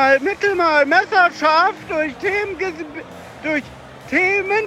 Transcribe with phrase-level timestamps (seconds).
[0.00, 2.56] Mal mittel, mal messerscharf durch Themen,
[3.42, 3.62] durch
[4.08, 4.66] Themen,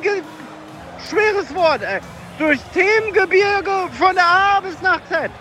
[1.10, 2.02] schweres Wort, ey,
[2.38, 5.32] durch Themengebirge von der A bis nach Z.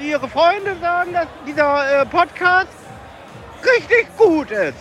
[0.00, 2.68] Ihre Freunde sagen, dass dieser äh, Podcast
[3.64, 4.78] richtig gut ist.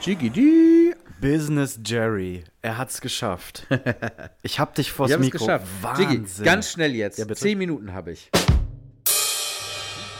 [0.00, 2.44] Jiggy Business Jerry.
[2.62, 3.66] Er hat's geschafft.
[4.42, 5.38] Ich hab dich vors Ich hab's Mikro.
[5.44, 5.66] geschafft.
[5.82, 6.08] Wahnsinn.
[6.24, 7.18] Jiggy, ganz schnell jetzt.
[7.18, 7.40] Ja, bitte.
[7.40, 8.30] Zehn Minuten habe ich.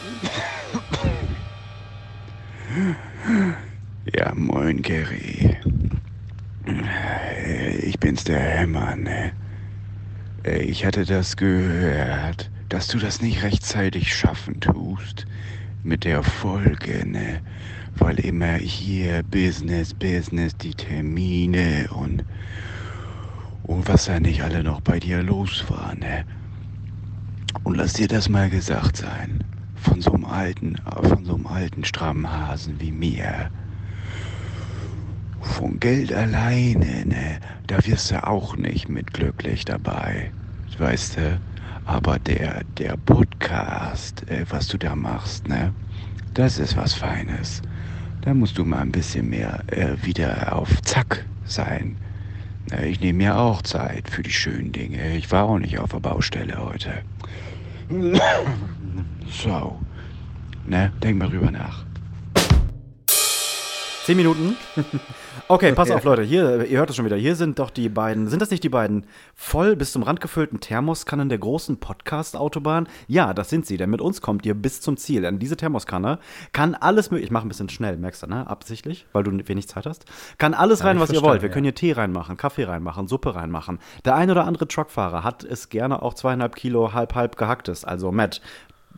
[4.15, 5.57] Ja, moin, Gary.
[7.81, 9.33] Ich bin's, der Hämmer, ne?
[10.43, 15.25] Ich hatte das gehört, dass du das nicht rechtzeitig schaffen tust.
[15.83, 17.41] Mit der Folge, ne?
[17.95, 22.23] Weil immer hier Business, Business, die Termine und.
[23.63, 26.25] Und was da nicht alle noch bei dir los war, ne?
[27.63, 29.43] Und lass dir das mal gesagt sein.
[29.77, 33.49] Von so einem alten, von so einem alten strammen Hasen wie mir.
[35.39, 40.31] Von Geld alleine, ne, da wirst du auch nicht mit glücklich dabei.
[40.77, 41.41] Weißt du?
[41.85, 45.73] Aber der, der Podcast, äh, was du da machst, ne,
[46.33, 47.61] das ist was Feines.
[48.21, 51.97] Da musst du mal ein bisschen mehr äh, wieder auf Zack sein.
[52.69, 55.15] Na, ich nehme mir auch Zeit für die schönen Dinge.
[55.15, 57.03] Ich war auch nicht auf der Baustelle heute.
[59.29, 59.79] So.
[60.65, 61.85] Ne, denk mal drüber nach.
[64.05, 64.55] Zehn Minuten.
[65.49, 66.23] Okay, pass auf, Leute.
[66.23, 67.15] Hier, ihr hört es schon wieder.
[67.15, 68.27] Hier sind doch die beiden.
[68.27, 72.87] Sind das nicht die beiden voll bis zum Rand gefüllten Thermoskannen der großen Podcast-Autobahn?
[73.07, 73.77] Ja, das sind sie.
[73.77, 75.21] Denn mit uns kommt ihr bis zum Ziel.
[75.21, 76.19] Denn diese Thermoskanne
[76.51, 77.27] kann alles mögliche.
[77.27, 78.45] Ich mache ein bisschen schnell, merkst du, ne?
[78.45, 80.05] Absichtlich, weil du wenig Zeit hast.
[80.37, 81.41] Kann alles rein, was ihr wollt.
[81.41, 81.53] Wir ja.
[81.53, 83.79] können hier Tee reinmachen, Kaffee reinmachen, Suppe reinmachen.
[84.03, 87.85] Der ein oder andere Truckfahrer hat es gerne auch zweieinhalb Kilo halb-halb gehacktes.
[87.85, 88.41] Also Matt,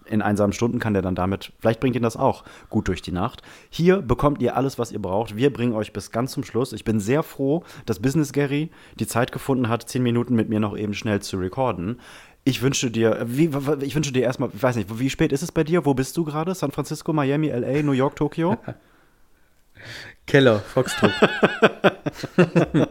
[0.10, 3.12] in einsamen Stunden kann der dann damit, vielleicht bringt ihn das auch gut durch die
[3.12, 3.42] Nacht.
[3.70, 5.36] Hier bekommt ihr alles, was ihr braucht.
[5.36, 6.74] Wir bringen euch bis ganz zum Schluss.
[6.74, 10.60] Ich bin sehr froh, dass Business Gary die Zeit gefunden hat, zehn Minuten mit mir
[10.60, 12.00] noch eben schnell zu recorden.
[12.44, 15.52] Ich wünsche dir, wie, ich wünsche dir erstmal, ich weiß nicht, wie spät ist es
[15.52, 15.86] bei dir?
[15.86, 16.56] Wo bist du gerade?
[16.56, 18.58] San Francisco, Miami, LA, New York, Tokio?
[20.26, 21.12] Keller, Foxtrot.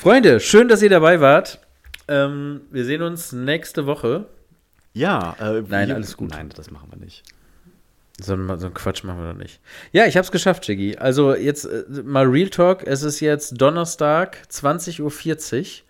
[0.00, 1.60] Freunde, schön, dass ihr dabei wart.
[2.10, 4.26] Ähm, wir sehen uns nächste Woche.
[4.92, 6.30] Ja, äh, Nein, wir- alles gut.
[6.30, 7.22] Nein, das machen wir nicht.
[8.22, 9.60] So, so einen Quatsch machen wir doch nicht.
[9.92, 10.98] Ja, ich hab's geschafft, Jiggy.
[10.98, 12.86] Also jetzt äh, mal Real Talk.
[12.86, 15.00] Es ist jetzt Donnerstag, 20.40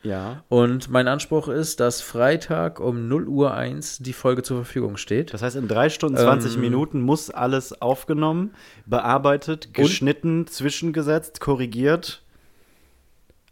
[0.04, 0.10] Uhr.
[0.10, 0.44] Ja.
[0.48, 5.34] Und mein Anspruch ist, dass Freitag um 0 Uhr 1 die Folge zur Verfügung steht.
[5.34, 8.54] Das heißt, in drei Stunden 20 Ähm, Minuten muss alles aufgenommen,
[8.86, 12.22] bearbeitet, geschnitten, zwischengesetzt, korrigiert,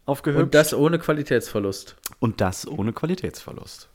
[0.09, 0.43] aufgehübscht.
[0.43, 1.95] Und das ohne Qualitätsverlust.
[2.19, 3.89] Und das ohne Qualitätsverlust.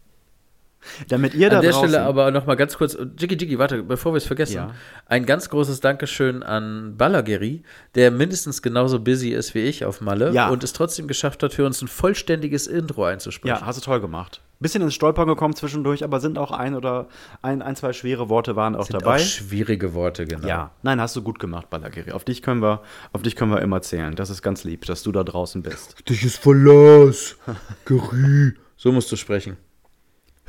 [1.09, 3.83] Damit ihr da An der draußen, Stelle aber noch mal ganz kurz, Jiggy Jiggy, warte,
[3.83, 4.75] bevor wir es vergessen, Ja.
[5.07, 7.63] ein ganz großes Dankeschön an Ballageri,
[7.95, 10.51] der mindestens genauso busy ist wie ich auf Malle Ja.
[10.51, 13.57] und es trotzdem geschafft hat, für uns ein vollständiges Intro einzusprechen.
[13.61, 14.43] Ja, hast du toll gemacht.
[14.65, 17.07] Bisschen ins Stolpern gekommen zwischendurch, aber sind auch ein oder
[17.43, 19.17] ein, ein zwei schwere Worte waren auch Sind dabei.
[19.17, 20.49] auch schwierige Worte, genau.
[20.49, 22.13] ja, nein, hast du gut gemacht, Ballagiri.
[22.13, 22.81] Auf dich können wir,
[23.13, 24.17] auf dich können wir immer zählen.
[24.17, 26.09] Das ist ganz lieb, dass du da draußen bist.
[26.09, 27.37] Dich ist Verlass,
[27.85, 28.55] Geri.
[28.79, 29.59] So musst du sprechen.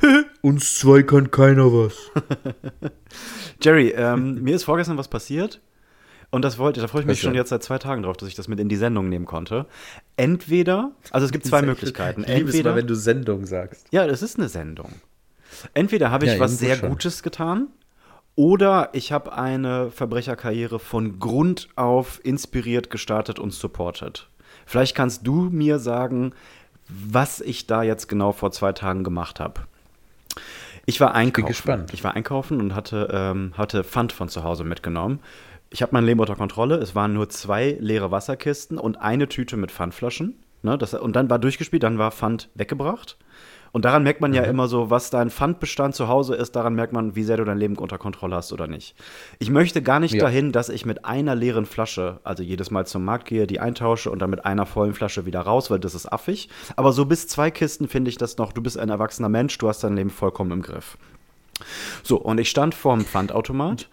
[0.40, 2.10] Uns zwei kann keiner was.
[3.60, 5.60] Jerry, ähm, mir ist vorgestern was passiert.
[6.30, 8.34] Und das wollte, da freue ich mich schon jetzt seit zwei Tagen drauf, dass ich
[8.34, 9.66] das mit in die Sendung nehmen konnte.
[10.16, 12.22] Entweder, also es gibt zwei Möglichkeiten.
[12.22, 13.86] Ich liebe es Entweder, mal, wenn du Sendung sagst.
[13.92, 14.90] ja, das ist eine Sendung.
[15.74, 16.88] Entweder habe ich Ja, was sehr schon.
[16.90, 17.68] Gutes getan
[18.34, 24.28] oder ich habe eine Verbrecherkarriere von Grund auf inspiriert, gestartet und supported.
[24.66, 26.32] Vielleicht kannst du mir sagen,
[26.88, 29.62] was ich da jetzt genau vor zwei Tagen gemacht habe.
[30.84, 31.48] Ich war einkaufen.
[31.48, 31.94] gespannt.
[31.94, 35.20] Ich war einkaufen und hatte, ähm, hatte Pfand von zu Hause mitgenommen.
[35.70, 36.76] Ich habe mein Leben unter Kontrolle.
[36.76, 40.42] Es waren nur zwei leere Wasserkisten und eine Tüte mit Pfandflaschen.
[40.62, 43.16] Ne, das, und dann war durchgespielt, dann war Pfand weggebracht.
[43.72, 46.94] Und daran merkt man ja immer so, was dein Pfandbestand zu Hause ist, daran merkt
[46.94, 48.94] man, wie sehr du dein Leben unter Kontrolle hast oder nicht.
[49.38, 50.22] Ich möchte gar nicht Ja.
[50.24, 54.10] dahin, dass ich mit einer leeren Flasche, also jedes Mal zum Markt gehe, die eintausche
[54.10, 56.48] und dann mit einer vollen Flasche wieder raus, weil das ist affig.
[56.76, 59.68] Aber so bis zwei Kisten finde ich das noch, du bist ein erwachsener Mensch, du
[59.68, 60.96] hast dein Leben vollkommen im Griff.
[62.02, 63.88] So, und ich stand vorm Pfandautomat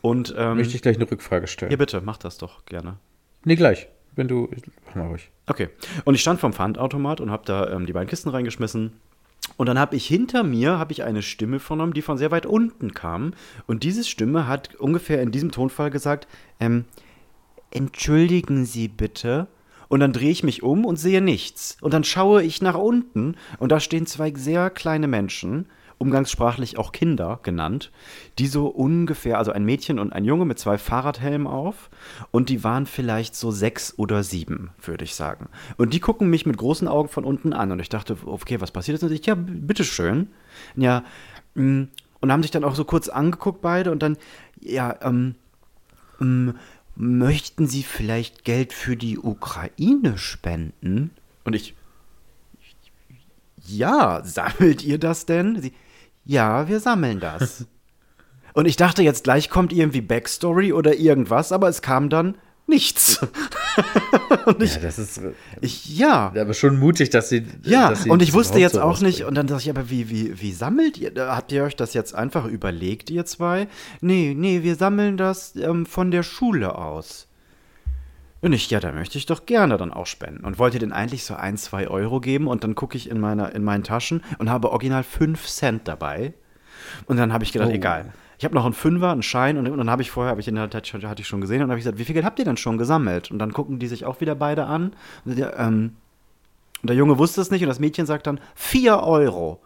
[0.00, 1.70] und ähm, Möchte ich gleich eine Rückfrage stellen?
[1.70, 2.98] ja bitte, mach das doch gerne.
[3.44, 3.88] Nee, gleich.
[4.14, 4.48] Wenn du.
[4.86, 5.30] Mach mal ruhig.
[5.46, 5.68] Okay.
[6.04, 8.92] Und ich stand vom Pfandautomat und habe da ähm, die beiden Kisten reingeschmissen.
[9.56, 12.44] Und dann habe ich hinter mir habe ich eine Stimme vernommen, die von sehr weit
[12.44, 13.32] unten kam.
[13.66, 16.26] Und diese Stimme hat ungefähr in diesem Tonfall gesagt:
[16.58, 16.84] ähm,
[17.70, 19.46] Entschuldigen Sie bitte.
[19.88, 21.78] Und dann drehe ich mich um und sehe nichts.
[21.80, 25.66] Und dann schaue ich nach unten und da stehen zwei sehr kleine Menschen,
[25.98, 27.90] umgangssprachlich auch Kinder genannt,
[28.38, 31.90] die so ungefähr, also ein Mädchen und ein Junge mit zwei Fahrradhelmen auf
[32.30, 35.48] und die waren vielleicht so sechs oder sieben, würde ich sagen.
[35.76, 38.70] Und die gucken mich mit großen Augen von unten an und ich dachte, okay, was
[38.70, 39.08] passiert jetzt?
[39.08, 40.28] Und ich, ja, bitteschön.
[40.76, 41.04] Ja,
[41.54, 41.84] mm,
[42.20, 44.16] und haben sich dann auch so kurz angeguckt beide und dann,
[44.60, 45.34] ja, ähm,
[46.20, 46.54] ähm,
[46.96, 51.10] möchten Sie vielleicht Geld für die Ukraine spenden?
[51.44, 51.74] Und ich,
[53.66, 55.60] ja, sammelt ihr das denn?
[55.62, 55.72] Sie,
[56.28, 57.66] ja, wir sammeln das.
[58.52, 62.36] Und ich dachte jetzt gleich kommt irgendwie Backstory oder irgendwas, aber es kam dann
[62.66, 63.20] nichts.
[64.46, 65.20] und ich, ja, das ist
[65.60, 66.32] ich, ja.
[66.36, 67.44] Aber schon mutig, dass sie.
[67.62, 70.10] Ja, dass sie und ich wusste jetzt auch nicht, und dann dachte ich, aber wie,
[70.10, 71.12] wie, wie sammelt ihr?
[71.16, 73.68] Habt ihr euch das jetzt einfach überlegt, ihr zwei?
[74.00, 77.27] Nee, nee, wir sammeln das ähm, von der Schule aus.
[78.40, 80.44] Und ich, ja, da möchte ich doch gerne dann auch spenden.
[80.44, 83.54] Und wollte den eigentlich so ein, zwei Euro geben und dann gucke ich in, meiner,
[83.54, 86.34] in meinen Taschen und habe original fünf Cent dabei.
[87.06, 87.74] Und dann habe ich gedacht, oh.
[87.74, 88.12] egal.
[88.38, 90.46] Ich habe noch einen Fünfer, einen Schein und, und dann habe ich vorher, habe ich
[90.46, 90.80] den hatte
[91.18, 93.32] ich schon gesehen und habe ich gesagt, wie viel Geld habt ihr denn schon gesammelt?
[93.32, 94.92] Und dann gucken die sich auch wieder beide an.
[95.24, 95.96] Und der, ähm,
[96.80, 99.60] und der Junge wusste es nicht und das Mädchen sagt dann, vier Euro.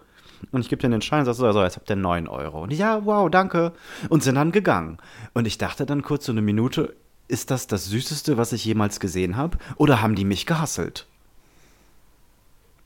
[0.50, 2.62] Und ich gebe dir den Schein und sage so, also, jetzt habt ihr neun Euro.
[2.62, 3.72] Und ich, ja, wow, danke.
[4.08, 4.96] Und sind dann gegangen.
[5.34, 6.96] Und ich dachte dann kurz so eine Minute,
[7.32, 9.58] ist das das Süßeste, was ich jemals gesehen habe?
[9.76, 11.06] Oder haben die mich gehasselt?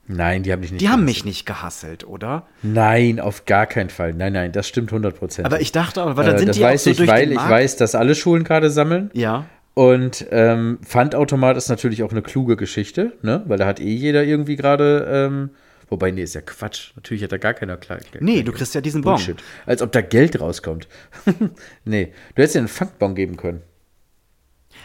[0.09, 1.01] Nein, die haben dich nicht Die gehasselt.
[1.01, 2.47] haben mich nicht gehasselt, oder?
[2.63, 4.15] Nein, auf gar keinen Fall.
[4.15, 5.45] Nein, nein, das stimmt 100%.
[5.45, 7.39] Aber ich dachte auch, weil dann äh, sind das die weiß so ich, weil ich
[7.39, 9.11] weiß, dass alle Schulen gerade sammeln.
[9.15, 9.47] Ja.
[9.75, 13.43] Und ähm, Pfandautomat ist natürlich auch eine kluge Geschichte, ne?
[13.47, 15.07] Weil da hat eh jeder irgendwie gerade.
[15.11, 15.51] Ähm,
[15.89, 16.93] wobei, nee, ist ja Quatsch.
[16.95, 17.99] Natürlich hat da gar keiner klar.
[18.21, 19.17] Nee, du kriegst ja diesen Bon.
[19.17, 19.37] Bullshit.
[19.67, 20.87] Als ob da Geld rauskommt.
[21.85, 23.61] nee, du hättest ja einen Pfandbon geben können.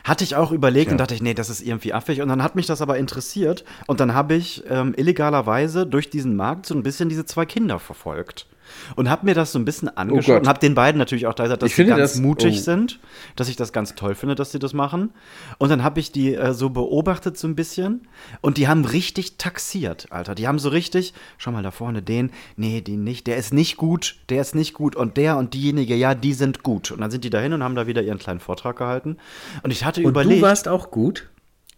[0.03, 0.91] Hatte ich auch überlegt ja.
[0.93, 2.21] und dachte ich, nee, das ist irgendwie affig.
[2.21, 3.63] Und dann hat mich das aber interessiert.
[3.88, 7.79] Und dann habe ich ähm, illegalerweise durch diesen Markt so ein bisschen diese zwei Kinder
[7.79, 8.47] verfolgt
[8.95, 11.27] und habe mir das so ein bisschen oh angeschaut oh und habe den beiden natürlich
[11.27, 12.62] auch da gesagt, dass sie ganz das, mutig oh.
[12.62, 13.00] sind,
[13.35, 15.12] dass ich das ganz toll finde, dass sie das machen.
[15.57, 18.07] Und dann habe ich die äh, so beobachtet so ein bisschen
[18.41, 20.35] und die haben richtig taxiert, Alter.
[20.35, 23.77] Die haben so richtig, schau mal da vorne den, nee, den nicht, der ist nicht
[23.77, 26.91] gut, der ist nicht gut und der und diejenige, ja, die sind gut.
[26.91, 29.17] Und dann sind die dahin und haben da wieder ihren kleinen Vortrag gehalten.
[29.63, 30.41] Und ich hatte und überlegt.
[30.41, 31.29] Du warst auch gut?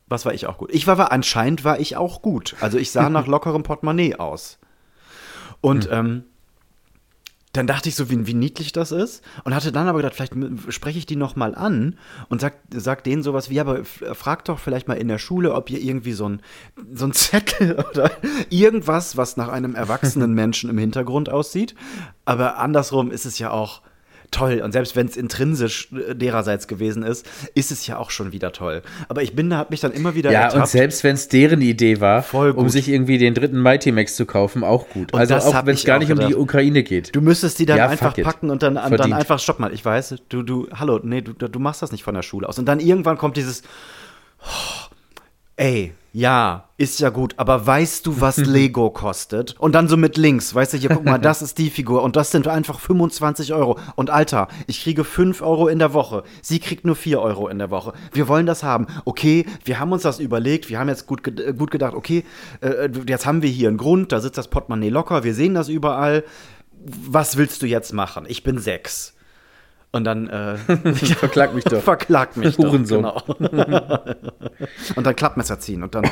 [0.08, 0.70] Was war ich auch gut?
[0.72, 2.56] Ich war, war anscheinend war ich auch gut.
[2.62, 4.60] Also ich sah nach lockerem Portemonnaie aus.
[5.62, 5.92] Und hm.
[5.92, 6.24] ähm,
[7.54, 10.34] dann dachte ich so, wie, wie niedlich das ist und hatte dann aber gedacht, vielleicht
[10.70, 11.98] spreche ich die noch mal an
[12.28, 15.70] und sag, sag denen sowas wie, aber frag doch vielleicht mal in der Schule, ob
[15.70, 16.42] ihr irgendwie so ein,
[16.92, 18.12] so ein Zettel oder
[18.50, 21.76] irgendwas, was nach einem erwachsenen Menschen im Hintergrund aussieht.
[22.26, 23.82] Aber andersrum ist es ja auch
[24.34, 24.62] toll.
[24.64, 27.26] Und selbst wenn es intrinsisch äh, dererseits gewesen ist,
[27.56, 28.82] ist es ja auch schon wieder toll.
[29.08, 30.62] Aber ich bin da, hab mich dann immer wieder Ja, ertappt.
[30.62, 34.26] und selbst wenn es deren Idee war, um sich irgendwie den dritten Mighty Max zu
[34.26, 35.14] kaufen, auch gut.
[35.14, 36.26] Und also auch wenn es gar nicht gedacht.
[36.26, 37.16] um die Ukraine geht.
[37.16, 40.16] Du müsstest die dann ja, einfach packen und dann, dann einfach, stopp mal, ich weiß,
[40.30, 42.60] du, du, hallo, nee, du, du machst das nicht von der Schule aus.
[42.60, 43.64] Und dann irgendwann kommt dieses,
[44.42, 44.83] oh,
[45.56, 49.60] ey, ja, ist ja gut, aber weißt du, was Lego kostet?
[49.60, 52.16] Und dann so mit links, weißt du, hier, guck mal, das ist die Figur und
[52.16, 53.80] das sind einfach 25 Euro.
[53.96, 56.24] Und Alter, ich kriege 5 Euro in der Woche.
[56.44, 57.94] Sie kriegt nur 4 Euro in der Woche.
[58.12, 58.86] Wir wollen das haben.
[59.06, 62.24] Okay, wir haben uns das überlegt, wir haben jetzt gut, gut gedacht, okay,
[62.62, 65.68] äh, jetzt haben wir hier einen Grund, da sitzt das Portemonnaie locker, wir sehen das
[65.68, 66.24] überall.
[66.86, 68.26] Was willst du jetzt machen?
[68.28, 69.16] Ich bin sechs.
[69.94, 71.82] Und dann äh, verklag mich doch.
[71.82, 72.66] verklag mich doch.
[72.66, 73.04] Hurensohn.
[73.04, 73.24] Genau.
[74.96, 76.04] und dann Klappmesser ziehen und dann.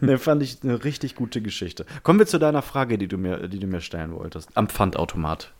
[0.00, 1.86] ne, fand ich eine richtig gute Geschichte.
[2.02, 4.50] Kommen wir zu deiner Frage, die du mir, die du mir stellen wolltest.
[4.54, 5.52] Am Pfandautomat.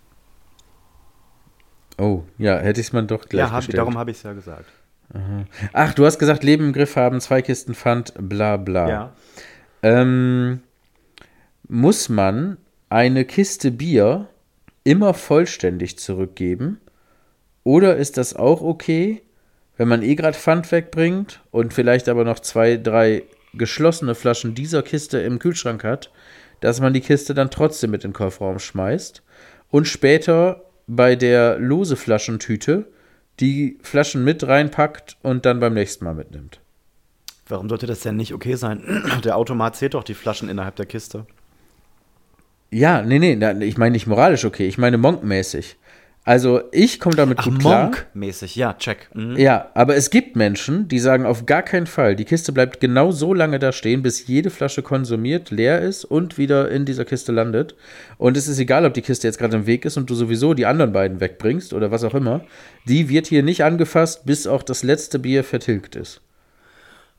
[1.97, 4.33] Oh, ja, hätte ich es mal doch gleich Ja, hab, darum habe ich es ja
[4.33, 4.69] gesagt.
[5.15, 5.45] Aha.
[5.73, 8.88] Ach, du hast gesagt, Leben im Griff haben, zwei Kisten Pfand, bla bla.
[8.88, 9.12] Ja.
[9.85, 10.62] Ähm,
[11.69, 12.57] muss man
[12.88, 14.26] eine Kiste Bier
[14.87, 16.81] immer vollständig zurückgeben?
[17.64, 19.21] Oder ist das auch okay,
[19.76, 24.83] wenn man eh gerade Pfand wegbringt und vielleicht aber noch zwei, drei geschlossene Flaschen dieser
[24.83, 26.12] Kiste im Kühlschrank hat,
[26.61, 29.23] dass man die Kiste dann trotzdem mit in den Kofferraum schmeißt
[29.71, 32.87] und später bei der lose Flaschentüte
[33.40, 36.61] die Flaschen mit reinpackt und dann beim nächsten Mal mitnimmt.
[37.49, 38.83] Warum sollte das denn nicht okay sein?
[39.25, 41.26] Der Automat zählt doch die Flaschen innerhalb der Kiste.
[42.70, 45.76] Ja, nee, nee, ich meine nicht moralisch okay, ich meine monkmäßig.
[46.26, 47.85] Also ich komme damit Ach, gut klar.
[47.85, 49.08] Monk-mäßig, ja, check.
[49.14, 49.37] Mhm.
[49.37, 53.12] Ja, aber es gibt Menschen, die sagen auf gar keinen Fall, die Kiste bleibt genau
[53.12, 57.30] so lange da stehen, bis jede Flasche konsumiert, leer ist und wieder in dieser Kiste
[57.30, 57.76] landet.
[58.18, 60.52] Und es ist egal, ob die Kiste jetzt gerade im Weg ist und du sowieso
[60.52, 62.40] die anderen beiden wegbringst oder was auch immer.
[62.88, 66.23] Die wird hier nicht angefasst, bis auch das letzte Bier vertilgt ist.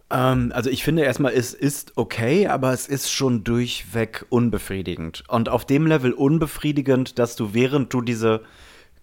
[0.10, 5.24] Ähm, also ich finde erstmal, es ist okay, aber es ist schon durchweg unbefriedigend.
[5.28, 8.42] Und auf dem Level unbefriedigend, dass du während du diese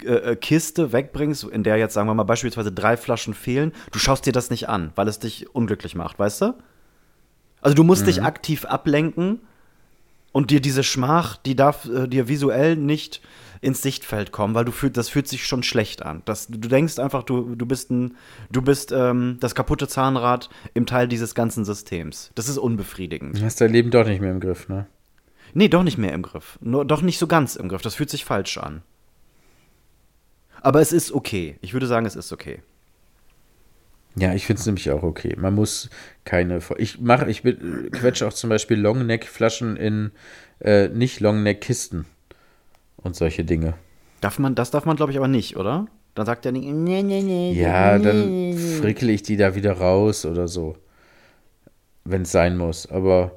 [0.02, 3.98] äh, äh, Kiste wegbringst, in der jetzt sagen wir mal beispielsweise drei Flaschen fehlen, du
[3.98, 6.54] schaust dir das nicht an, weil es dich unglücklich macht, weißt du?
[7.60, 8.06] Also du musst Mhm.
[8.06, 9.40] dich aktiv ablenken
[10.34, 13.22] und dir diese Schmach, die darf äh, dir visuell nicht
[13.60, 16.22] ins Sichtfeld kommen, weil du fühl, das fühlt sich schon schlecht an.
[16.24, 18.16] Das, du denkst einfach, du, du bist ein,
[18.50, 22.32] du bist ähm, das kaputte Zahnrad im Teil dieses ganzen Systems.
[22.34, 23.38] Das ist unbefriedigend.
[23.38, 24.88] Du hast dein Leben doch nicht mehr im Griff, ne?
[25.54, 26.58] Nee, doch nicht mehr im Griff.
[26.60, 27.82] Nur, doch nicht so ganz im Griff.
[27.82, 28.82] Das fühlt sich falsch an.
[30.62, 31.58] Aber es ist okay.
[31.60, 32.60] Ich würde sagen, es ist okay.
[34.16, 35.34] Ja, ich finde es nämlich auch okay.
[35.36, 35.90] Man muss
[36.24, 36.60] keine.
[36.78, 40.12] Ich mache, ich quetsche auch zum Beispiel Longneck-Flaschen in
[40.60, 42.06] äh, nicht Longneck-Kisten
[42.96, 43.74] und solche Dinge.
[44.20, 45.86] Darf man, das darf man, glaube ich, aber nicht, oder?
[46.14, 47.52] Dann sagt er nicht, nee, nee, nee.
[47.52, 50.76] Ja, dann frickel ich die da wieder raus oder so.
[52.04, 52.86] Wenn es sein muss.
[52.86, 53.32] Aber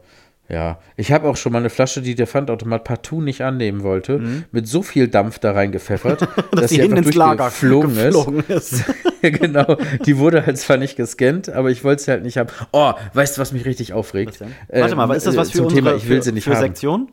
[0.49, 4.45] ja, ich habe auch schon mal eine Flasche, die der Pfandautomat partout nicht annehmen wollte,
[4.51, 8.05] mit so viel Dampf da reingepfeffert, dass, die sie hinten einfach ins Lager durchgeflogen ist.
[8.05, 8.83] geflogen ist.
[9.21, 12.49] genau, die wurde halt zwar nicht gescannt, aber ich wollte sie halt nicht haben.
[12.71, 14.39] Oh, weißt du, was mich richtig aufregt?
[14.39, 14.53] Denn?
[14.69, 16.31] Warte mal, aber ist das was äh, für zum unsere, Thema, ich will für, sie
[16.31, 16.61] nicht für haben.
[16.61, 17.11] Sektion?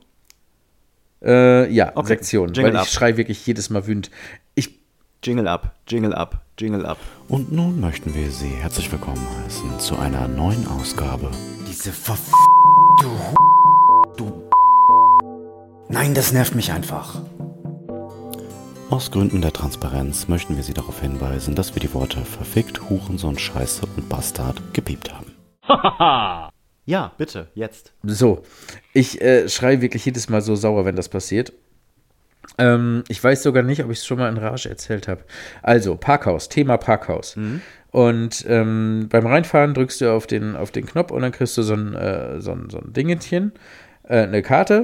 [1.24, 2.86] Äh, ja, Okay, Sektion, Jingle weil up.
[2.86, 4.10] ich schrei wirklich jedes Mal wütend.
[4.54, 4.78] Ich
[5.24, 6.98] Jingle up, Jingle up, Jingle up.
[7.28, 11.30] Und nun möchten wir Sie herzlich willkommen heißen zu einer neuen Ausgabe.
[11.66, 12.16] Diese Ver...
[13.04, 13.10] Du...
[14.16, 14.48] Du...
[15.90, 17.20] Nein, das nervt mich einfach.
[18.88, 23.38] Aus Gründen der Transparenz möchten wir Sie darauf hinweisen, dass wir die Worte verfickt, Hurensohn,
[23.38, 26.48] Scheiße und Bastard gepiept haben.
[26.86, 27.94] Ja, bitte, jetzt.
[28.02, 28.42] So,
[28.92, 31.54] ich äh, schreie wirklich jedes Mal so sauer, wenn das passiert.
[32.58, 35.24] Ähm, ich weiß sogar nicht, ob ich es schon mal in Rage erzählt habe.
[35.62, 37.36] Also, Parkhaus, Thema Parkhaus.
[37.94, 41.62] Und ähm, beim Reinfahren drückst du auf den, auf den Knopf und dann kriegst du
[41.62, 43.52] so ein, äh, so ein, so ein Dingetchen,
[44.02, 44.80] äh, eine Karte.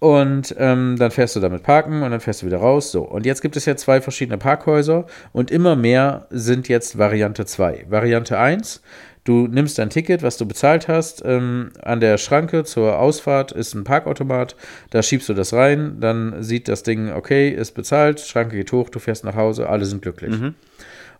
[0.00, 2.92] Und ähm, dann fährst du damit parken und dann fährst du wieder raus.
[2.92, 7.46] So, und jetzt gibt es ja zwei verschiedene Parkhäuser und immer mehr sind jetzt Variante
[7.46, 7.86] 2.
[7.88, 8.82] Variante 1,
[9.24, 13.72] du nimmst dein Ticket, was du bezahlt hast, ähm, an der Schranke zur Ausfahrt ist
[13.72, 14.56] ein Parkautomat,
[14.90, 18.90] da schiebst du das rein, dann sieht das Ding, okay, ist bezahlt, Schranke geht hoch,
[18.90, 20.34] du fährst nach Hause, alle sind glücklich.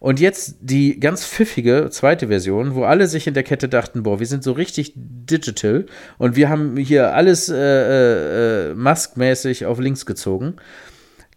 [0.06, 4.20] Und jetzt die ganz pfiffige zweite Version, wo alle sich in der Kette dachten, boah,
[4.20, 5.86] wir sind so richtig digital
[6.16, 10.58] und wir haben hier alles äh, äh, maskmäßig auf links gezogen.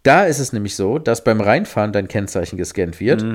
[0.03, 3.25] Da ist es nämlich so, dass beim Reinfahren dein Kennzeichen gescannt wird.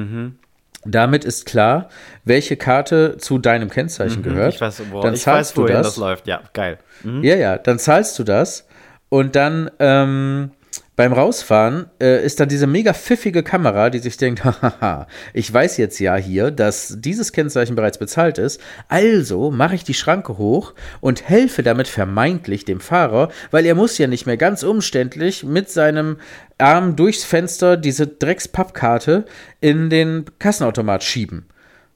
[0.86, 1.88] Damit ist klar,
[2.24, 4.54] welche Karte zu deinem Kennzeichen gehört.
[4.54, 5.86] Ich weiß, boah, dann zahlst weiß du das.
[5.88, 6.28] das läuft.
[6.28, 6.78] Ja, geil.
[7.22, 8.68] Ja, ja, dann zahlst du das
[9.08, 10.52] und dann ähm,
[10.96, 15.76] beim Rausfahren äh, ist dann diese mega pfiffige Kamera, die sich denkt, haha, ich weiß
[15.76, 20.74] jetzt ja hier, dass dieses Kennzeichen bereits bezahlt ist, also mache ich die Schranke hoch
[21.00, 25.68] und helfe damit vermeintlich dem Fahrer, weil er muss ja nicht mehr ganz umständlich mit
[25.68, 26.18] seinem
[26.58, 29.24] Arm durchs Fenster diese Dreckspappkarte
[29.60, 31.46] in den Kassenautomat schieben.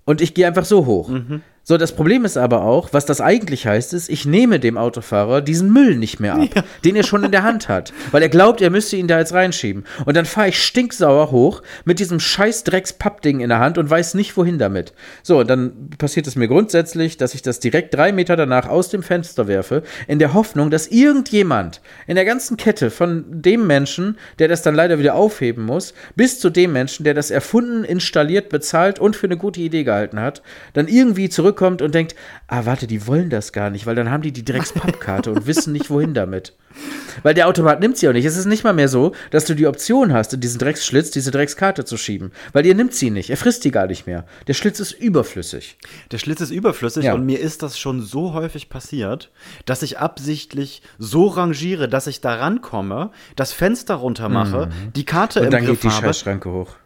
[0.04, 1.10] Und ich gehe einfach so hoch.
[1.68, 5.42] So, das Problem ist aber auch, was das eigentlich heißt, ist, ich nehme dem Autofahrer
[5.42, 8.62] diesen Müll nicht mehr ab, den er schon in der Hand hat, weil er glaubt,
[8.62, 9.84] er müsste ihn da jetzt reinschieben.
[10.06, 14.14] Und dann fahre ich stinksauer hoch mit diesem scheiß Drecks-Pappding in der Hand und weiß
[14.14, 14.94] nicht, wohin damit.
[15.22, 18.88] So, und dann passiert es mir grundsätzlich, dass ich das direkt drei Meter danach aus
[18.88, 24.16] dem Fenster werfe, in der Hoffnung, dass irgendjemand in der ganzen Kette von dem Menschen,
[24.38, 28.48] der das dann leider wieder aufheben muss, bis zu dem Menschen, der das erfunden, installiert,
[28.48, 30.40] bezahlt und für eine gute Idee gehalten hat,
[30.72, 32.14] dann irgendwie zurückkommt und denkt,
[32.46, 35.72] ah, warte, die wollen das gar nicht, weil dann haben die die Dreckspappkarte und wissen
[35.72, 36.54] nicht, wohin damit.
[37.24, 38.24] Weil der Automat nimmt sie auch nicht.
[38.24, 41.32] Es ist nicht mal mehr so, dass du die Option hast, in diesen Drecksschlitz diese
[41.32, 42.30] Dreckskarte zu schieben.
[42.52, 43.30] Weil ihr nimmt sie nicht.
[43.30, 44.24] Er frisst die gar nicht mehr.
[44.46, 45.78] Der Schlitz ist überflüssig.
[46.12, 47.14] Der Schlitz ist überflüssig Ja.
[47.14, 49.30] und mir ist das schon so häufig passiert,
[49.64, 55.40] dass ich absichtlich so rangiere, dass ich da rankomme, das Fenster runter mache, die Karte
[55.40, 55.46] Mhm.
[55.46, 56.76] Und im dann Griff geht die habe, Scheißschranke hoch.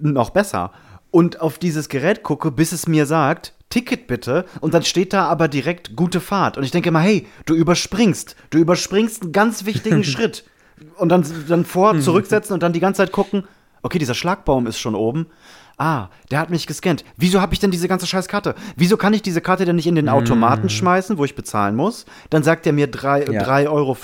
[0.00, 0.70] noch besser,
[1.10, 5.26] und auf dieses Gerät gucke, bis es mir sagt, Ticket bitte, und dann steht da
[5.26, 6.56] aber direkt gute Fahrt.
[6.56, 10.44] Und ich denke immer, hey, du überspringst, du überspringst einen ganz wichtigen Schritt.
[10.98, 13.44] Und dann, dann vor, zurücksetzen und dann die ganze Zeit gucken,
[13.82, 15.26] okay, dieser Schlagbaum ist schon oben.
[15.78, 17.04] Ah, der hat mich gescannt.
[17.18, 18.54] Wieso habe ich denn diese ganze scheiß Karte?
[18.76, 22.06] Wieso kann ich diese Karte denn nicht in den Automaten schmeißen, wo ich bezahlen muss?
[22.30, 23.42] Dann sagt er mir drei- Ja.
[23.42, 23.96] 3,50 Euro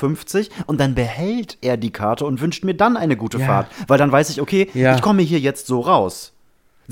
[0.66, 3.46] und dann behält er die Karte und wünscht mir dann eine gute Ja.
[3.46, 3.66] Fahrt.
[3.88, 4.94] Weil dann weiß ich, okay, Ja.
[4.96, 6.31] ich komme hier jetzt so raus.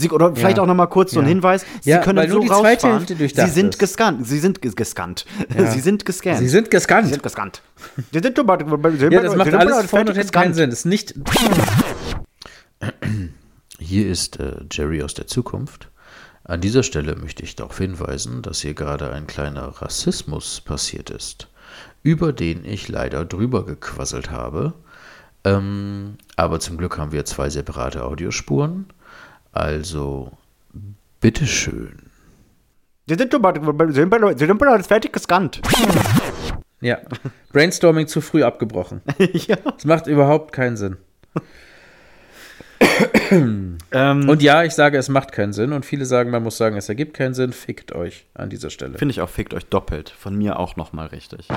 [0.01, 0.63] Sie, oder vielleicht Ja.
[0.63, 1.29] auch noch mal kurz so ein Ja.
[1.29, 1.65] Hinweis.
[1.83, 3.07] Sie Ja, können weil nur so rausfahren.
[3.07, 4.27] Sie sind gescannt.
[4.27, 5.27] Sie sind ges gescannt.
[5.57, 5.67] Ja.
[5.71, 6.39] Sie sind gescannt.
[6.39, 7.07] Sie sind gescannt.
[7.07, 7.63] Sie sind gescannt.
[8.13, 10.55] Sie sind, Sie Ja, das macht alles vorne und hinten keinen.
[10.55, 10.71] Sinn.
[10.71, 11.15] Das ist nicht.
[13.79, 15.89] Hier ist äh, Jerry aus der Zukunft.
[16.45, 21.49] An dieser Stelle möchte ich darauf hinweisen, dass hier gerade ein kleiner Rassismus passiert ist,
[22.03, 24.73] über den ich leider drüber gequasselt habe.
[25.45, 28.87] Ähm, aber zum Glück haben wir zwei separate Audiospuren.
[29.53, 30.33] Also,
[31.21, 32.11] bitteschön.
[33.07, 35.61] Sie sind, sind bereits fertig gescannt.
[36.81, 36.99] Ja,
[37.53, 39.03] Brainstorming zu früh abgebrochen.
[39.19, 39.57] ja.
[39.57, 40.97] Das macht überhaupt keinen Sinn.
[43.93, 45.73] Ähm, Und ja, ich sage, es macht keinen Sinn.
[45.73, 47.53] Und viele sagen, man muss sagen, es ergibt keinen Sinn.
[47.53, 48.99] Fickt euch an dieser Stelle.
[48.99, 50.11] Finde ich auch, fickt euch doppelt.
[50.11, 51.49] Von mir auch nochmal richtig.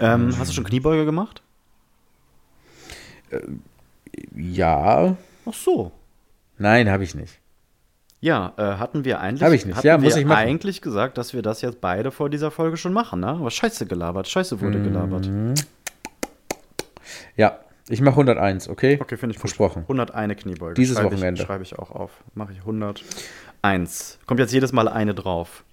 [0.00, 1.42] Ähm, hast du schon Kniebeuge gemacht?
[4.34, 5.16] Ja.
[5.46, 5.92] Ach so.
[6.58, 7.38] Nein, habe ich nicht.
[8.20, 9.84] Ja, äh, hatten wir eigentlich, Hab ich nicht.
[9.84, 10.38] Ja, muss ich machen.
[10.38, 13.28] eigentlich gesagt, dass wir das jetzt beide vor dieser Folge schon machen, ne?
[13.28, 15.28] Aber scheiße gelabert, scheiße wurde gelabert.
[17.36, 18.98] Ja, ich mache 101, okay?
[19.00, 19.50] Okay, finde ich gut.
[19.50, 19.82] Versprochen.
[19.82, 20.74] 101 Kniebeuge.
[20.74, 21.42] Dieses schreibe Wochenende.
[21.42, 22.24] Ich, schreibe ich auch auf.
[22.34, 24.18] Mache ich 101.
[24.26, 25.64] Kommt jetzt jedes Mal eine drauf.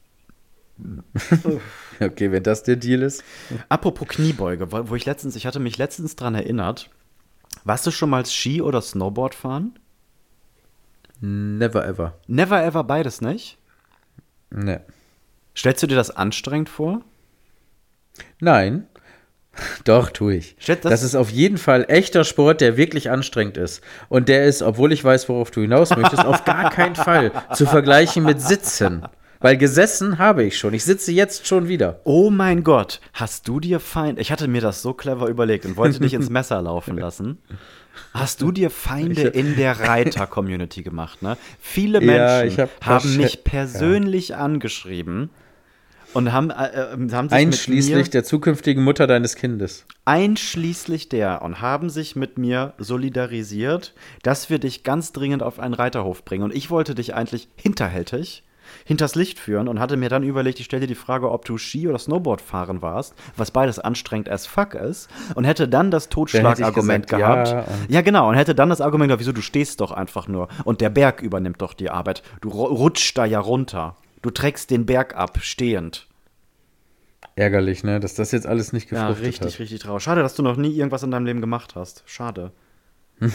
[1.99, 3.23] Okay, wenn das der Deal ist.
[3.69, 6.89] Apropos Kniebeuge, wo, wo ich letztens, ich hatte mich letztens dran erinnert.
[7.63, 9.77] Warst du schon mal Ski oder Snowboard fahren?
[11.19, 12.17] Never ever.
[12.25, 13.59] Never ever beides nicht?
[14.49, 14.81] Ne.
[15.55, 17.01] Stellst du dir das anstrengend vor?
[18.39, 18.87] Nein.
[19.83, 20.55] Doch, tue ich.
[20.59, 23.81] Shit, das- das, ist auf jeden Fall echter Sport, der wirklich anstrengend ist.
[24.09, 27.65] Und der ist, obwohl ich weiß, worauf du hinaus möchtest, auf gar keinen Fall zu
[27.65, 29.03] vergleichen mit Sitzen.
[29.43, 30.73] Weil gesessen habe ich schon.
[30.75, 31.99] Ich sitze jetzt schon wieder.
[32.03, 34.21] Oh mein Gott, hast du dir Feinde.
[34.21, 37.39] Ich hatte mir das so clever überlegt und wollte dich ins Messer laufen lassen.
[38.13, 41.37] Hast du dir Feinde in der Reiter-Community gemacht, ne?
[41.59, 42.05] Viele Ja,
[42.41, 45.29] Menschen ich hab haben mich persönlich angeschrieben
[46.13, 49.85] und haben, äh, äh, haben sich mit Einschließlich mir, der zukünftigen Mutter deines Kindes.
[50.05, 53.93] einschließlich der und haben sich mit mir solidarisiert,
[54.23, 56.43] dass wir dich ganz dringend auf einen Reiterhof bringen.
[56.43, 58.43] Und ich wollte dich eigentlich hinterhältig
[58.85, 61.57] hinters Licht führen und hatte mir dann überlegt, ich stelle dir die Frage, ob du
[61.57, 66.07] Ski oder Snowboard fahren warst, was beides anstrengend as fuck ist, und hätte dann das
[66.07, 67.49] Totschlagargument gehabt.
[67.49, 70.29] ja, Ja, und- genau, und hätte dann das Argument gehabt, wieso du stehst doch einfach
[70.29, 72.23] nur und der Berg übernimmt doch die Arbeit.
[72.39, 73.97] Du ru- rutschst da ja runter.
[74.21, 76.07] Du trägst den Berg ab, stehend.
[77.35, 77.99] Ärgerlich, ne?
[77.99, 79.59] Dass das jetzt alles nicht Ja, gefruchtet richtig, hat.
[79.59, 80.03] richtig traurig.
[80.03, 82.03] Schade, dass du noch nie irgendwas in deinem Leben gemacht hast.
[82.05, 82.51] Schade.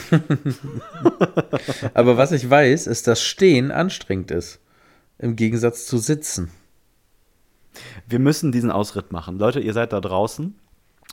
[1.94, 4.60] Aber was ich weiß, ist, dass Stehen anstrengend ist.
[5.18, 6.50] Im Gegensatz zu Sitzen.
[8.08, 9.38] Wir müssen diesen Ausritt machen.
[9.38, 10.54] Leute, ihr seid da draußen.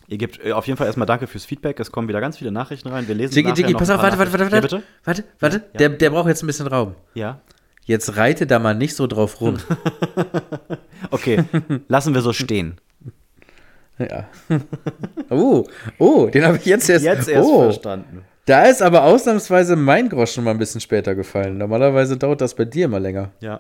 [0.08, 1.80] Ihr gebt äh, auf jeden Fall erstmal danke fürs Feedback.
[1.80, 3.08] Es kommen wieder ganz viele Nachrichten rein.
[3.08, 4.56] Wir lesen Jiggy, nachher noch pass auf, warte, warte, warte, warte.
[4.56, 4.84] Ja, bitte?
[5.06, 5.60] Warte, warte.
[5.80, 6.96] Der, der braucht jetzt ein bisschen Raum.
[7.14, 7.42] Ja.
[7.86, 9.58] Jetzt reite da mal nicht so drauf rum.
[11.12, 11.44] Okay,
[11.90, 12.78] lassen wir so stehen.
[14.00, 14.26] ja.
[15.30, 15.66] Oh,
[16.00, 17.06] oh, den habe ich jetzt erst.
[17.06, 18.24] Jetzt erst oh, verstanden.
[18.46, 21.58] Da ist aber ausnahmsweise mein Groschen mal ein bisschen später gefallen.
[21.58, 23.32] Normalerweise dauert das bei dir immer länger.
[23.42, 23.60] Ja.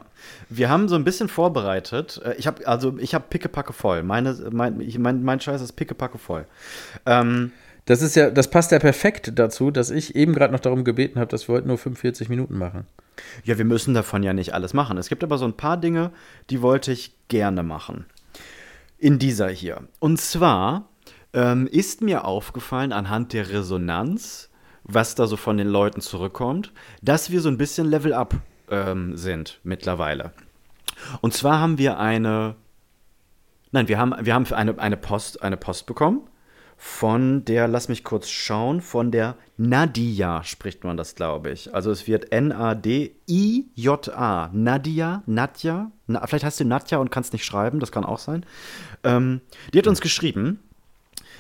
[0.50, 2.20] Wir haben so ein bisschen vorbereitet.
[2.26, 4.04] Äh, Ich habe also ich habe pickepacke voll.
[4.04, 6.46] Meine, mein, ich, mein, mein Scheiß ist pickepacke voll.
[7.06, 7.52] Ähm,
[7.86, 11.20] Das ist ja, das passt ja perfekt dazu, dass ich eben gerade noch darum gebeten
[11.20, 12.88] habe, dass wir heute nur 45 Minuten machen.
[13.43, 14.97] Ja, wir müssen davon ja nicht alles machen.
[14.97, 16.12] Es gibt aber so ein paar Dinge,
[16.49, 18.06] die wollte ich gerne machen.
[18.97, 19.88] In dieser hier.
[19.99, 20.89] Und zwar
[21.34, 24.49] ähm, ist mir aufgefallen anhand der Resonanz,
[24.84, 26.71] was da so von den Leuten zurückkommt,
[27.02, 28.36] dass wir so ein bisschen Level Up
[28.69, 30.32] ähm, sind mittlerweile.
[31.21, 32.56] Und zwar haben wir eine,
[33.71, 36.28] nein, wir haben, wir haben eine, eine, Post, eine Post bekommen
[36.86, 41.74] von der, lass mich kurz schauen, von der Nadia spricht man das, glaube ich.
[41.74, 42.89] Also es wird N-A-D-I-J-A.
[44.52, 45.91] Nadia, Nadja.
[46.08, 48.46] Na, vielleicht heißt du Nadja und kannst nicht schreiben, das kann auch sein.
[49.06, 49.39] Ähm,
[49.74, 50.60] die hat uns geschrieben,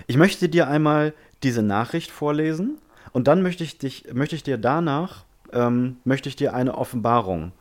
[0.07, 2.77] ich möchte dir einmal diese Nachricht vorlesen
[3.11, 7.51] und dann möchte ich, dich, möchte ich dir danach, ähm, möchte ich dir eine Offenbarung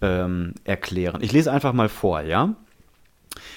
[0.00, 1.20] ähm, erklären.
[1.22, 2.54] Ich lese einfach mal vor, ja?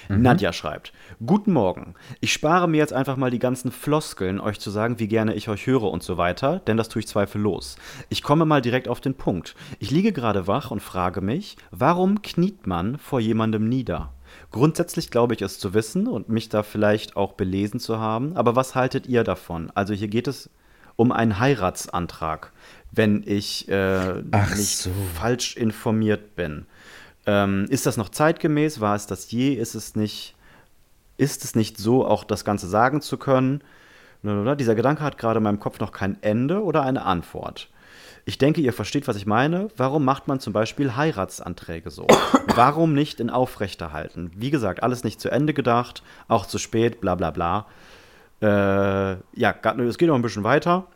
[0.09, 0.93] Nadja schreibt:
[1.25, 1.95] Guten Morgen.
[2.19, 5.49] Ich spare mir jetzt einfach mal die ganzen Floskeln, euch zu sagen, wie gerne ich
[5.49, 7.77] euch höre und so weiter, denn das tue ich zweifellos.
[8.09, 9.55] Ich komme mal direkt auf den Punkt.
[9.79, 14.11] Ich liege gerade wach und frage mich, warum kniet man vor jemandem nieder?
[14.51, 18.55] Grundsätzlich glaube ich es zu wissen und mich da vielleicht auch belesen zu haben, aber
[18.55, 19.71] was haltet ihr davon?
[19.75, 20.49] Also hier geht es
[20.95, 22.51] um einen Heiratsantrag,
[22.91, 24.21] wenn ich äh,
[24.55, 24.91] nicht so.
[25.15, 26.65] falsch informiert bin.
[27.25, 28.79] Ähm, ist das noch zeitgemäß?
[28.79, 29.53] War es das je?
[29.53, 30.35] Ist es nicht,
[31.17, 33.61] ist es nicht so, auch das Ganze sagen zu können?
[34.23, 34.55] Blablabla.
[34.55, 37.69] Dieser Gedanke hat gerade in meinem Kopf noch kein Ende oder eine Antwort.
[38.27, 39.67] Ich denke, ihr versteht, was ich meine.
[39.77, 42.07] Warum macht man zum Beispiel Heiratsanträge so?
[42.55, 44.31] Warum nicht in Aufrechterhalten?
[44.35, 47.67] Wie gesagt, alles nicht zu Ende gedacht, auch zu spät, bla bla bla.
[48.41, 49.55] Äh, ja,
[49.87, 50.87] es geht noch ein bisschen weiter.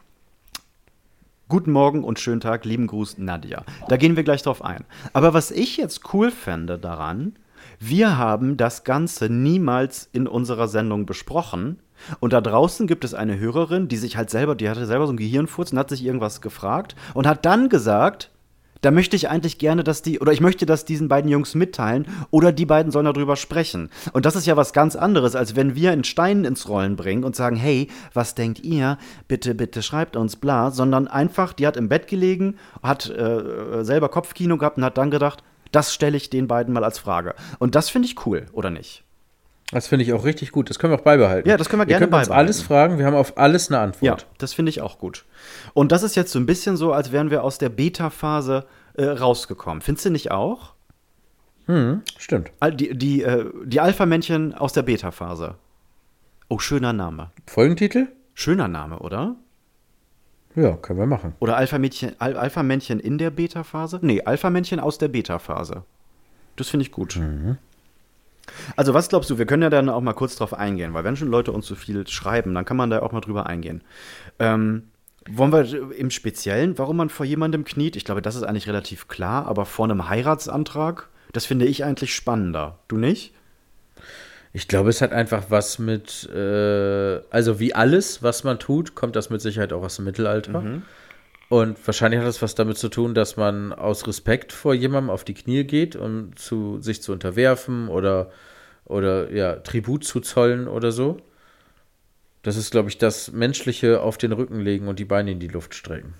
[1.51, 3.63] Guten Morgen und schönen Tag, lieben Gruß, Nadja.
[3.87, 4.85] Da gehen wir gleich drauf ein.
[5.13, 7.33] Aber was ich jetzt cool fände daran,
[7.79, 11.79] wir haben das Ganze niemals in unserer Sendung besprochen.
[12.19, 15.09] Und da draußen gibt es eine Hörerin, die sich halt selber, die hatte selber so
[15.09, 18.29] einen Gehirnfurz und hat sich irgendwas gefragt und hat dann gesagt,
[18.81, 22.07] da möchte ich eigentlich gerne, dass die, oder ich möchte das diesen beiden Jungs mitteilen,
[22.31, 23.89] oder die beiden sollen darüber sprechen.
[24.13, 27.23] Und das ist ja was ganz anderes, als wenn wir einen Stein ins Rollen bringen
[27.23, 28.97] und sagen, hey, was denkt ihr?
[29.27, 30.71] Bitte, bitte schreibt uns, bla.
[30.71, 35.11] Sondern einfach, die hat im Bett gelegen, hat äh, selber Kopfkino gehabt und hat dann
[35.11, 37.35] gedacht, das stelle ich den beiden mal als Frage.
[37.59, 39.03] Und das finde ich cool, oder nicht?
[39.71, 40.69] Das finde ich auch richtig gut.
[40.69, 41.47] Das können wir auch beibehalten.
[41.47, 42.47] Ja, das können wir gerne könnt uns beibehalten.
[42.47, 42.97] alles fragen.
[42.97, 44.27] Wir haben auf alles eine Ja, Antwort.
[44.39, 45.25] das finde ich auch gut.
[45.73, 49.05] Und das ist jetzt so ein bisschen so, als wären wir aus der Beta-Phase äh,
[49.05, 49.81] rausgekommen.
[49.81, 50.73] Findest du nicht auch?
[51.67, 52.49] Hm, stimmt.
[52.73, 55.55] Die, die, äh, die Alpha-Männchen aus der Beta-Phase.
[56.47, 57.29] Oh, schöner Name.
[57.45, 58.07] Folgentitel?
[58.33, 59.35] Schöner Name, oder?
[60.55, 61.35] Ja, können wir machen.
[61.39, 63.99] Oder Alpha-Männchen Al Alpha-Männchen in der Beta-Phase?
[64.01, 65.83] Nee, Alpha-Männchen aus der Beta-Phase.
[66.55, 67.19] Das finde ich gut.
[68.75, 69.37] Also, was glaubst du?
[69.37, 71.75] Wir können ja dann auch mal kurz drauf eingehen, weil wenn schon Leute uns so
[71.75, 73.81] viel schreiben, dann kann man da auch mal drüber eingehen.
[74.39, 74.83] Ähm,
[75.29, 77.95] wollen wir im Speziellen, warum man vor jemandem kniet?
[77.95, 82.13] Ich glaube, das ist eigentlich relativ klar, aber vor einem Heiratsantrag, das finde ich eigentlich
[82.15, 82.79] spannender.
[82.87, 83.33] Du nicht?
[84.51, 89.15] Ich glaube, es hat einfach was mit, äh, also wie alles, was man tut, kommt
[89.15, 90.63] das mit Sicherheit auch aus dem Mittelalter.
[91.49, 95.23] Und wahrscheinlich hat das was damit zu tun, dass man aus Respekt vor jemandem auf
[95.23, 98.31] die Knie geht, um zu, sich zu unterwerfen oder,
[98.85, 101.17] oder ja, Tribut zu zollen oder so.
[102.43, 105.47] Das ist, glaube ich, das Menschliche auf den Rücken legen und die Beine in die
[105.47, 106.13] Luft strecken.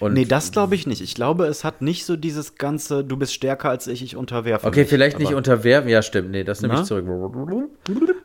[0.00, 1.00] Und nee, das glaube ich nicht.
[1.00, 4.66] Ich glaube, es hat nicht so dieses ganze, du bist stärker als ich, ich unterwerfe
[4.66, 4.88] Okay, mich.
[4.88, 5.90] vielleicht nicht unterwerfen.
[5.90, 6.30] Ja, stimmt.
[6.30, 7.04] Nee, das nehme ich zurück.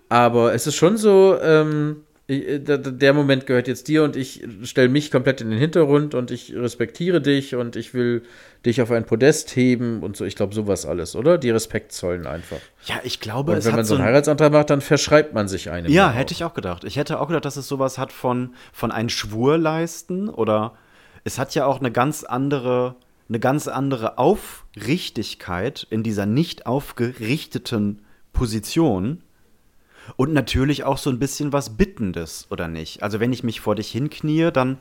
[0.08, 4.44] Aber es ist schon so, ähm, äh, der- der Moment gehört jetzt dir und ich
[4.64, 8.24] stelle mich komplett in den Hintergrund und ich respektiere dich und ich will
[8.66, 10.26] dich auf ein Podest heben und so.
[10.26, 11.38] Ich glaube, sowas alles, oder?
[11.38, 12.58] Die Respekt zollen einfach.
[12.86, 15.48] Ja, ich glaube, Und es wenn man so einen ein Heiratsantrag macht, dann verschreibt man
[15.48, 15.90] sich einem.
[15.92, 16.84] Ja, hätte ich auch gedacht.
[16.84, 20.74] Ich hätte auch gedacht, dass es sowas hat von, von einen Schwur leisten oder
[21.24, 22.96] es hat ja auch eine ganz andere,
[23.30, 28.02] eine ganz andere Aufrichtigkeit in dieser nicht aufgerichteten
[28.34, 29.22] Position
[30.16, 33.04] und natürlich auch so ein bisschen was Bittendes, oder nicht?
[33.04, 34.78] Also wenn ich mich vor dich hinknie, dann,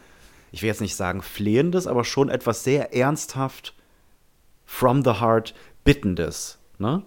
[0.52, 3.74] ich will jetzt nicht sagen flehendes, aber schon etwas sehr ernsthaft
[4.64, 7.02] from the heart bittendes, ne?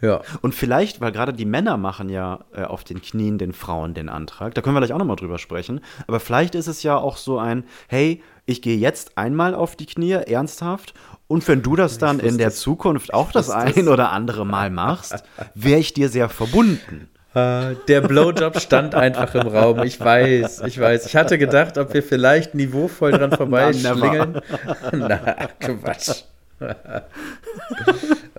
[0.00, 0.20] Ja.
[0.40, 4.08] Und vielleicht, weil gerade die Männer machen ja äh, auf den Knien den Frauen den
[4.08, 7.16] Antrag, da können wir gleich auch nochmal drüber sprechen, aber vielleicht ist es ja auch
[7.16, 10.94] so ein, hey, ich gehe jetzt einmal auf die Knie, ernsthaft,
[11.28, 15.22] und wenn du das dann in der Zukunft auch das ein oder andere Mal machst,
[15.54, 17.08] wäre ich dir sehr verbunden.
[17.32, 19.84] Äh, Der Blowjob stand einfach im Raum.
[19.84, 21.06] Ich weiß, ich weiß.
[21.06, 24.40] Ich hatte gedacht, ob wir vielleicht niveauvoll dran vorbeischlingeln.
[24.92, 25.18] Na,
[25.60, 26.24] Quatsch.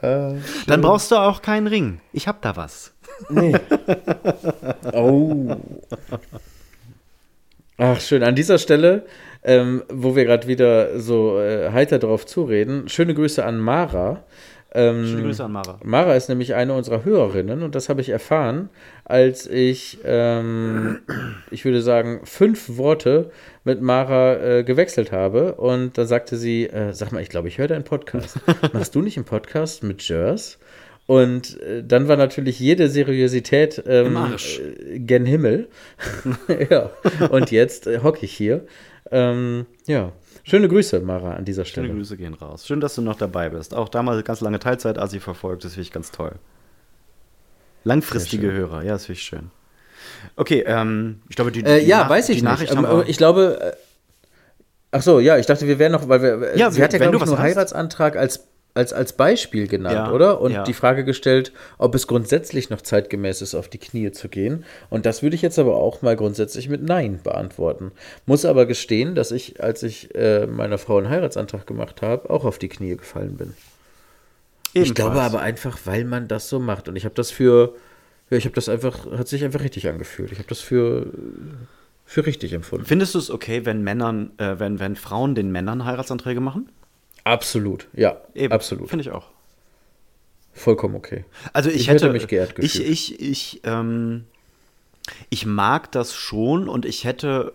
[0.02, 2.02] Dann brauchst du auch keinen Ring.
[2.12, 2.94] Ich hab da was.
[4.94, 5.56] Oh.
[7.78, 8.24] Ach, schön.
[8.24, 9.06] An dieser Stelle,
[9.44, 14.24] ähm, wo wir gerade wieder so äh, heiter drauf zureden, schöne Grüße an Mara.
[14.74, 15.80] Ähm, Schöne Grüße an Mara.
[15.84, 18.70] Mara ist nämlich eine unserer Hörerinnen und das habe ich erfahren,
[19.04, 21.00] als ich, ähm,
[21.50, 23.32] ich würde sagen, fünf Worte
[23.66, 25.56] mit Mara äh, gewechselt habe.
[25.56, 28.40] Und da sagte sie, äh, sag mal, ich glaube, ich höre deinen Podcast.
[28.74, 30.58] Machst du nicht einen Podcast mit Jers?
[31.06, 35.68] Und äh, dann war natürlich jede Seriosität ähm, äh, gen Himmel.
[36.70, 36.92] ja.
[37.30, 38.66] Und jetzt äh, hocke ich hier.
[39.12, 40.14] Ähm, ja.
[40.44, 41.88] Schöne Grüße, Mara, an dieser Stelle.
[41.88, 42.66] Schöne Grüße gehen raus.
[42.66, 43.74] Schön, dass du noch dabei bist.
[43.76, 46.34] Auch damals ganz lange Teilzeit Asi verfolgt, das finde ich ganz toll.
[47.84, 49.52] Langfristige Hörer, ja, das finde ich schön.
[50.36, 52.72] Okay, ähm, ich glaube, die, Äh, die ja, Nach- weiß ich die nicht.
[52.72, 53.76] Ähm, wir, ich glaube, äh,
[54.92, 57.12] ach so, ja, ich dachte, wir wären noch, weil wir, Ja, sie hat ja, wenn
[57.12, 57.40] glaube ich, nur.
[57.40, 60.40] Heiratsantrag als als, als Beispiel genannt, Ja, oder?
[60.42, 60.64] Und ja.
[60.64, 64.64] die Frage gestellt, ob es grundsätzlich noch zeitgemäß ist, auf die Knie zu gehen.
[64.90, 67.92] Und das würde ich jetzt aber auch mal grundsätzlich mit Nein beantworten.
[68.26, 72.46] Muss aber gestehen, dass ich, als ich äh, meiner Frau einen Heiratsantrag gemacht habe, auch
[72.46, 73.54] auf die Knie gefallen bin.
[74.74, 75.34] Ich glaube Ebenfalls.
[75.34, 76.88] aber einfach, weil man das so macht.
[76.88, 77.76] Und ich habe das für,
[78.30, 80.32] ja, ich habe das einfach, hat sich einfach richtig angefühlt.
[80.32, 81.08] Ich habe das für,
[82.06, 82.86] für richtig empfunden.
[82.86, 86.70] Findest du es okay, wenn Männern, äh, wenn, wenn Frauen den Männern Heiratsanträge machen?
[87.24, 88.18] Absolut, ja,
[88.50, 88.90] absolut.
[88.90, 89.28] Finde ich auch.
[90.54, 91.26] Vollkommen okay.
[91.54, 92.90] Also ich, Ich hätte, hätte mich geehrt ich, gefühlt.
[92.90, 94.26] ich, ich, ähm,
[95.30, 97.54] ich mag das schon und ich hätte,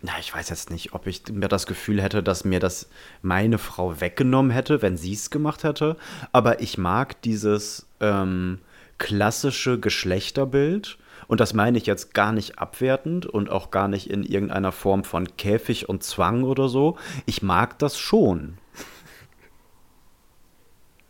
[0.00, 2.88] na, ich weiß jetzt nicht, ob ich mir das Gefühl hätte, dass mir das
[3.22, 5.96] meine Frau weggenommen hätte, wenn sie es gemacht hätte.
[6.32, 8.58] Aber ich mag dieses ähm,
[8.98, 10.98] klassische Geschlechterbild.
[11.28, 15.04] Und das meine ich jetzt gar nicht abwertend und auch gar nicht in irgendeiner Form
[15.04, 16.98] von Käfig und Zwang oder so.
[17.26, 18.58] Ich mag das schon.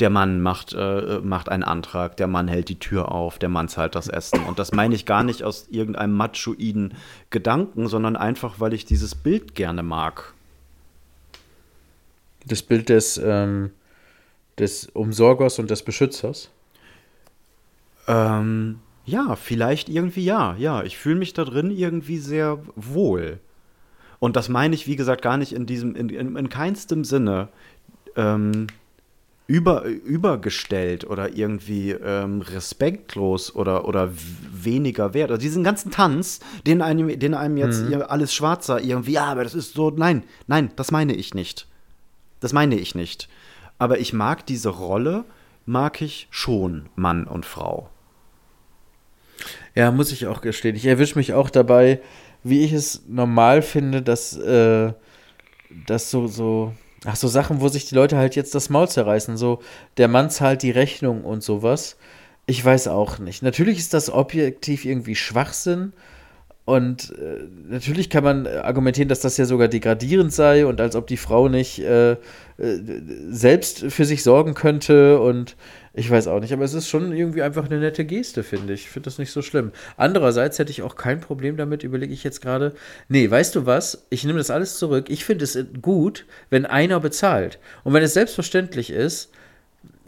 [0.01, 3.69] Der Mann macht, äh, macht einen Antrag, der Mann hält die Tür auf, der Mann
[3.69, 4.45] zahlt das Essen.
[4.45, 6.95] Und das meine ich gar nicht aus irgendeinem machoiden
[7.31, 10.35] Gedanken, sondern einfach, weil ich dieses Bild gerne mag.
[12.47, 13.71] Das Bild des, ähm,
[14.59, 16.51] des Umsorgers und des Beschützers.
[18.09, 20.57] Ähm, ja, vielleicht irgendwie ja.
[20.57, 23.39] Ja, ich fühle mich da drin irgendwie sehr wohl.
[24.19, 27.49] Und das meine ich, wie gesagt, gar nicht in diesem, in, in, in keinstem Sinne
[28.15, 28.69] ähm,
[29.53, 34.11] über, übergestellt oder irgendwie ähm, respektlos oder, oder
[34.51, 35.31] weniger wert.
[35.31, 39.45] Also diesen ganzen Tanz, den einem, den einem jetzt ihr alles schwarzer irgendwie, ja, aber
[39.45, 41.67] das ist so, nein, nein, das meine ich nicht.
[42.41, 43.29] Das meine ich nicht.
[43.79, 45.27] Aber ich mag diese Rolle,
[45.67, 47.91] mag ich schon, Mann und Frau.
[49.75, 50.77] Ja, muss ich auch gestehen.
[50.77, 52.01] Ich erwische mich auch dabei,
[52.43, 54.95] wie ich es normal finde, dass, äh,
[55.87, 56.73] dass so, so,
[57.05, 59.37] ach, so Sachen, wo sich die Leute halt jetzt das Maul zerreißen.
[59.37, 59.61] So,
[59.97, 61.97] der Mann zahlt die Rechnung und sowas.
[62.47, 63.43] Ich weiß auch nicht.
[63.43, 65.93] Natürlich ist das objektiv irgendwie Schwachsinn.
[66.65, 70.95] Und äh, natürlich kann man äh, argumentieren, dass das ja sogar degradierend sei und als
[70.95, 72.17] ob die Frau nicht äh, äh,
[73.31, 75.57] selbst für sich sorgen könnte und
[75.95, 78.83] ich weiß auch nicht, aber es ist schon irgendwie einfach eine nette Geste, finde ich.
[78.83, 79.73] Ich finde das nicht so schlimm.
[79.97, 82.73] Andererseits hätte ich auch kein Problem damit, überlege ich jetzt gerade.
[83.09, 84.07] Nee, weißt du was?
[84.09, 85.11] Ich nehme das alles zurück.
[85.11, 87.59] Ich finde es gut, wenn einer bezahlt.
[87.85, 89.33] Und wenn es selbstverständlich ist,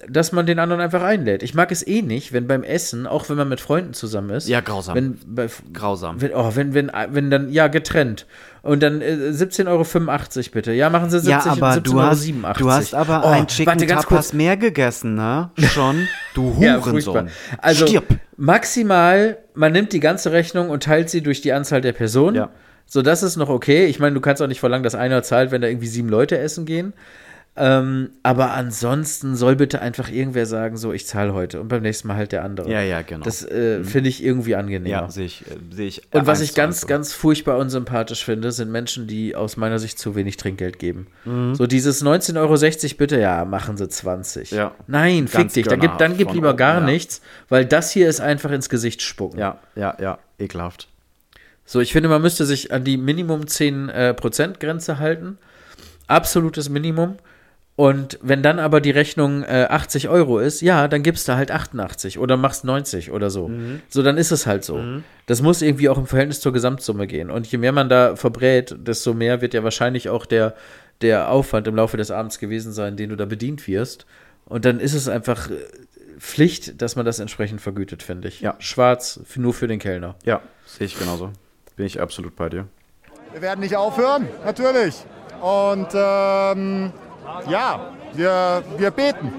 [0.08, 1.42] dass man den anderen einfach einlädt.
[1.42, 4.48] Ich mag es eh nicht, wenn beim Essen, auch wenn man mit Freunden zusammen ist.
[4.48, 4.94] Ja, grausam.
[4.94, 6.20] Wenn, bei, Grausam.
[6.20, 8.26] wenn, oh, wenn, wenn, wenn dann, ja, getrennt.
[8.62, 10.72] Und dann äh, 17,85 Euro bitte.
[10.72, 13.66] Ja, machen Sie 17, Ja, aber du hast, 17,87 du hast aber oh, ein Chicken
[13.66, 14.32] warte, ganz Tapas kurz.
[14.32, 15.50] mehr gegessen, ne?
[15.58, 16.08] Schon.
[16.34, 16.84] Du Ja.
[16.84, 17.28] Hurensohn.
[17.58, 18.04] Also Stirb.
[18.36, 22.36] maximal, man nimmt die ganze Rechnung und teilt sie durch die Anzahl der Personen.
[22.36, 22.50] Ja.
[22.86, 23.86] So, das ist noch okay.
[23.86, 26.38] Ich meine, du kannst auch nicht verlangen, dass einer zahlt, wenn da irgendwie sieben Leute
[26.38, 26.92] essen gehen.
[27.56, 32.08] Ähm, aber ansonsten soll bitte einfach irgendwer sagen, so, ich zahle heute und beim nächsten
[32.08, 32.68] Mal halt der andere.
[32.68, 33.24] Ja, ja, genau.
[33.24, 35.02] Das äh, finde ich irgendwie angenehmer.
[35.02, 36.02] Ja, sehe ich, äh, sehe ich.
[36.12, 40.16] Und was ich ganz, ganz furchtbar unsympathisch finde, sind Menschen, die aus meiner Sicht zu
[40.16, 41.06] wenig Trinkgeld geben.
[41.24, 41.54] Mhm.
[41.54, 44.50] So dieses 19,60 Euro bitte, ja, machen sie 20.
[44.50, 44.74] Ja.
[44.88, 46.86] Nein, fick dich, dann gib, dann gib lieber gar ja.
[46.86, 49.38] nichts, weil das hier ist einfach ins Gesicht spucken.
[49.38, 50.88] Ja, ja, ja, ekelhaft.
[51.66, 55.38] So, ich finde, man müsste sich an die Minimum 10% äh, Prozent Grenze halten.
[56.08, 57.16] Absolutes Minimum.
[57.76, 61.50] Und wenn dann aber die Rechnung äh, 80 Euro ist, ja, dann gibst du halt
[61.50, 63.50] 88 oder machst 90 oder so.
[63.88, 64.80] So, dann ist es halt so.
[65.26, 67.30] Das muss irgendwie auch im Verhältnis zur Gesamtsumme gehen.
[67.30, 70.54] Und je mehr man da verbrät, desto mehr wird ja wahrscheinlich auch der,
[71.00, 74.06] der Aufwand im Laufe des Abends gewesen sein, den du da bedient wirst.
[74.46, 75.54] Und dann ist es einfach äh,
[76.18, 78.40] Pflicht, dass man das entsprechend vergütet, finde ich.
[78.40, 78.54] Ja.
[78.58, 80.14] Schwarz, nur für den Kellner.
[80.24, 81.32] Ja, sehe ich genauso.
[81.76, 82.68] Bin ich absolut bei dir.
[83.32, 84.94] Wir werden nicht aufhören, natürlich.
[85.40, 86.92] Und ähm,
[87.48, 89.32] ja, wir, wir beten.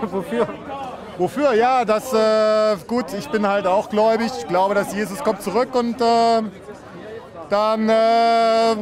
[0.10, 0.48] Wofür?
[1.18, 1.54] Wofür?
[1.54, 4.30] Ja, das, äh, gut, ich bin halt auch gläubig.
[4.38, 6.42] Ich glaube, dass Jesus kommt zurück und äh,
[7.48, 8.76] dann äh,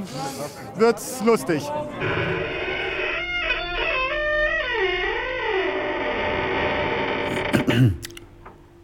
[0.76, 1.70] wird's lustig.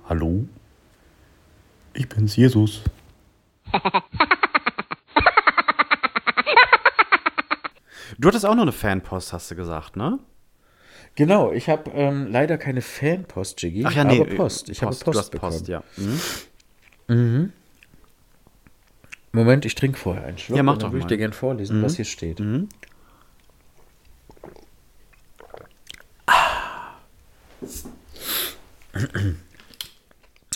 [0.09, 0.45] Hallo?
[1.95, 2.83] Ich bin's, Jesus.
[8.21, 10.19] Du hattest auch noch eine Fanpost, hast du gesagt, ne?
[11.15, 14.21] Genau, ich habe ähm, leider keine Fanpost, Jiggy, Ach ja, nee.
[14.21, 14.69] aber Post.
[14.69, 15.53] Ich habe du Post bekommen.
[15.53, 15.83] Post, ja.
[17.09, 17.53] Mhm.
[19.33, 20.57] Moment, ich trinke vorher einen Schluck.
[20.57, 21.09] Ja, mach doch würde ich mal.
[21.09, 21.85] dir gerne vorlesen, Mhm.
[21.85, 22.41] was hier steht.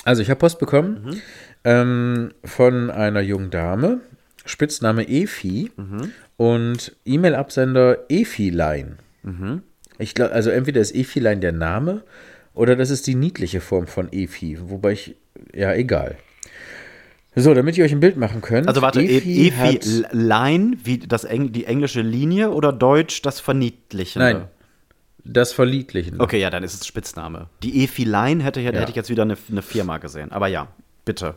[0.05, 1.20] Also, ich habe Post bekommen Mhm.
[1.64, 4.00] ähm, von einer jungen Dame,
[4.44, 6.12] Spitzname Efi Mhm.
[6.37, 8.99] Und E-Mail-Absender Efilein.
[9.99, 12.03] Ich glaube, also entweder ist Efilein der Name
[12.53, 15.16] oder das ist die niedliche Form von Efi, wobei ich,
[15.55, 16.16] ja, egal.
[17.37, 18.68] So, damit ihr euch ein Bild machen könnt.
[18.68, 23.23] Also warte, Efi Efi, hat- Efi Line, wie das Eng die englische Linie oder Deutsch
[23.23, 24.25] das Verniedlichende?
[24.35, 24.44] Nein,
[25.25, 26.20] das Verliedlichen.
[26.20, 27.49] Okay, ja, dann ist es Spitzname.
[27.62, 28.88] Die Efi Line hätte, hätte Ja.
[28.88, 30.31] ich jetzt wieder eine, eine Firma gesehen.
[30.31, 30.68] Aber ja,
[31.05, 31.35] bitte.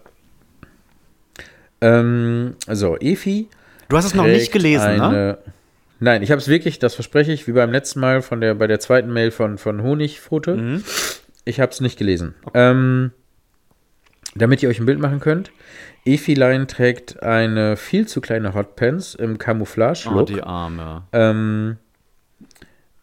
[1.81, 3.47] Ähm, so, Efi.
[3.89, 5.37] Du hast es noch nicht gelesen, ne?
[5.99, 8.67] Nein, ich habe es wirklich, das verspreche ich, wie beim letzten Mal von der, bei
[8.67, 10.55] der zweiten Mail von, von Honigpfote.
[10.55, 10.83] Mhm.
[11.45, 12.35] Ich habe es nicht gelesen.
[12.53, 13.11] Ähm,
[14.35, 15.51] damit ihr euch ein Bild machen könnt.
[16.05, 20.27] Efilein trägt eine viel zu kleine Hotpants im Oh, Camouflage-Look.
[20.27, 21.03] die Arme.
[21.13, 21.77] ähm,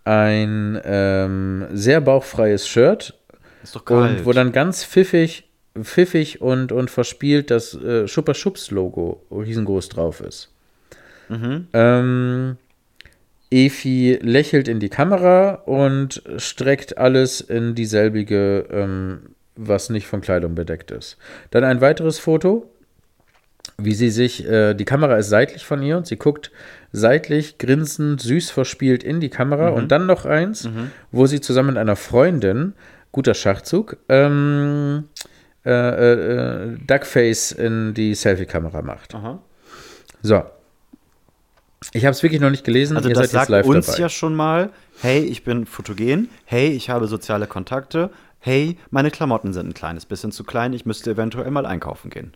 [0.04, 3.18] ein ähm, sehr bauchfreies Shirt
[3.62, 4.18] Ist doch kalt.
[4.20, 5.48] und wo dann ganz pfiffig,
[5.80, 10.50] pfiffig und, und verspielt das äh, Schupper Schubs Logo riesengroß drauf ist.
[11.72, 12.56] Ähm,
[13.50, 19.20] Efi lächelt in die Kamera und streckt alles in dieselbige, ähm,
[19.56, 21.16] was nicht von Kleidung bedeckt ist.
[21.50, 22.70] Dann ein weiteres Foto,
[23.78, 26.50] wie sie sich, äh, die Kamera ist seitlich von ihr und sie guckt
[26.92, 30.68] seitlich, grinsend, süß verspielt in die Kamera und dann noch eins,
[31.10, 32.74] wo sie zusammen mit einer Freundin,
[33.10, 35.04] guter Schachzug, ähm,
[35.64, 39.14] äh, äh, äh, Duckface in die Selfie-Kamera macht.
[39.14, 39.40] Aha.
[40.20, 40.42] So.
[41.92, 42.96] Ich habe es wirklich noch nicht gelesen.
[42.96, 43.98] Also Ihr das seid jetzt sagt uns dabei.
[43.98, 44.70] ja schon mal,
[45.00, 50.06] hey, ich bin fotogen, hey, ich habe soziale Kontakte, hey, meine Klamotten sind ein kleines
[50.06, 52.32] bisschen zu klein, ich müsste eventuell mal einkaufen gehen.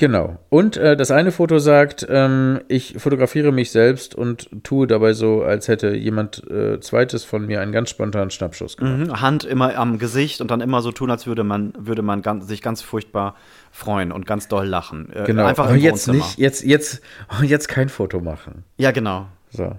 [0.00, 0.38] Genau.
[0.48, 5.42] Und äh, das eine Foto sagt, ähm, ich fotografiere mich selbst und tue dabei so,
[5.42, 9.08] als hätte jemand äh, zweites von mir einen ganz spontanen Schnappschuss gemacht.
[9.08, 9.20] Mhm.
[9.20, 12.48] Hand immer am Gesicht und dann immer so tun, als würde man, würde man ganz,
[12.48, 13.36] sich ganz furchtbar
[13.70, 15.12] freuen und ganz doll lachen.
[15.12, 15.46] Äh, Genau.
[15.46, 17.00] Einfach Aber jetzt nicht, jetzt, jetzt,
[17.42, 18.64] jetzt kein Foto machen.
[18.76, 19.26] Ja, genau.
[19.50, 19.76] So.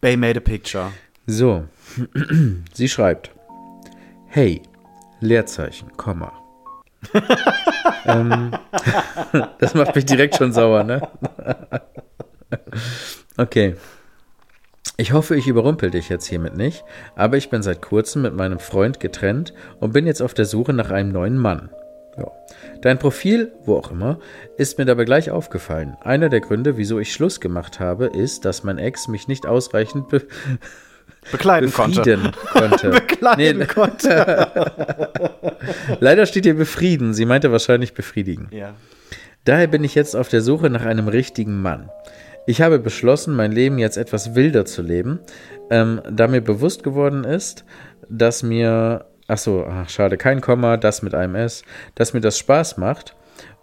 [0.00, 0.90] Bay made a picture.
[1.26, 1.64] So.
[2.74, 3.30] Sie schreibt:
[4.26, 4.62] Hey,
[5.20, 6.32] Leerzeichen, Komma.
[8.06, 8.52] ähm,
[9.58, 11.08] das macht mich direkt schon sauer, ne?
[13.36, 13.76] okay.
[14.98, 16.84] Ich hoffe, ich überrumpel dich jetzt hiermit nicht,
[17.16, 20.72] aber ich bin seit kurzem mit meinem Freund getrennt und bin jetzt auf der Suche
[20.72, 21.70] nach einem neuen Mann.
[22.16, 22.30] Ja.
[22.82, 24.18] Dein Profil, wo auch immer,
[24.56, 25.96] ist mir dabei gleich aufgefallen.
[26.02, 30.08] Einer der Gründe, wieso ich Schluss gemacht habe, ist, dass mein Ex mich nicht ausreichend
[30.08, 30.22] be
[31.30, 32.00] Bekleiden konnte.
[32.00, 32.90] befrieden konnte.
[33.08, 34.50] Bekleiden Nee, konnte.
[36.00, 37.14] Leider steht hier befrieden.
[37.14, 38.48] Sie meinte wahrscheinlich befriedigen.
[38.50, 38.74] Ja.
[39.44, 41.90] Daher bin ich jetzt auf der Suche nach einem richtigen Mann.
[42.46, 45.20] Ich habe beschlossen, mein Leben jetzt etwas wilder zu leben,
[45.70, 47.64] ähm, da mir bewusst geworden ist,
[48.08, 51.62] dass mir, ach so, ach schade, kein Komma, das mit einem S,
[51.94, 53.16] dass mir das Spaß macht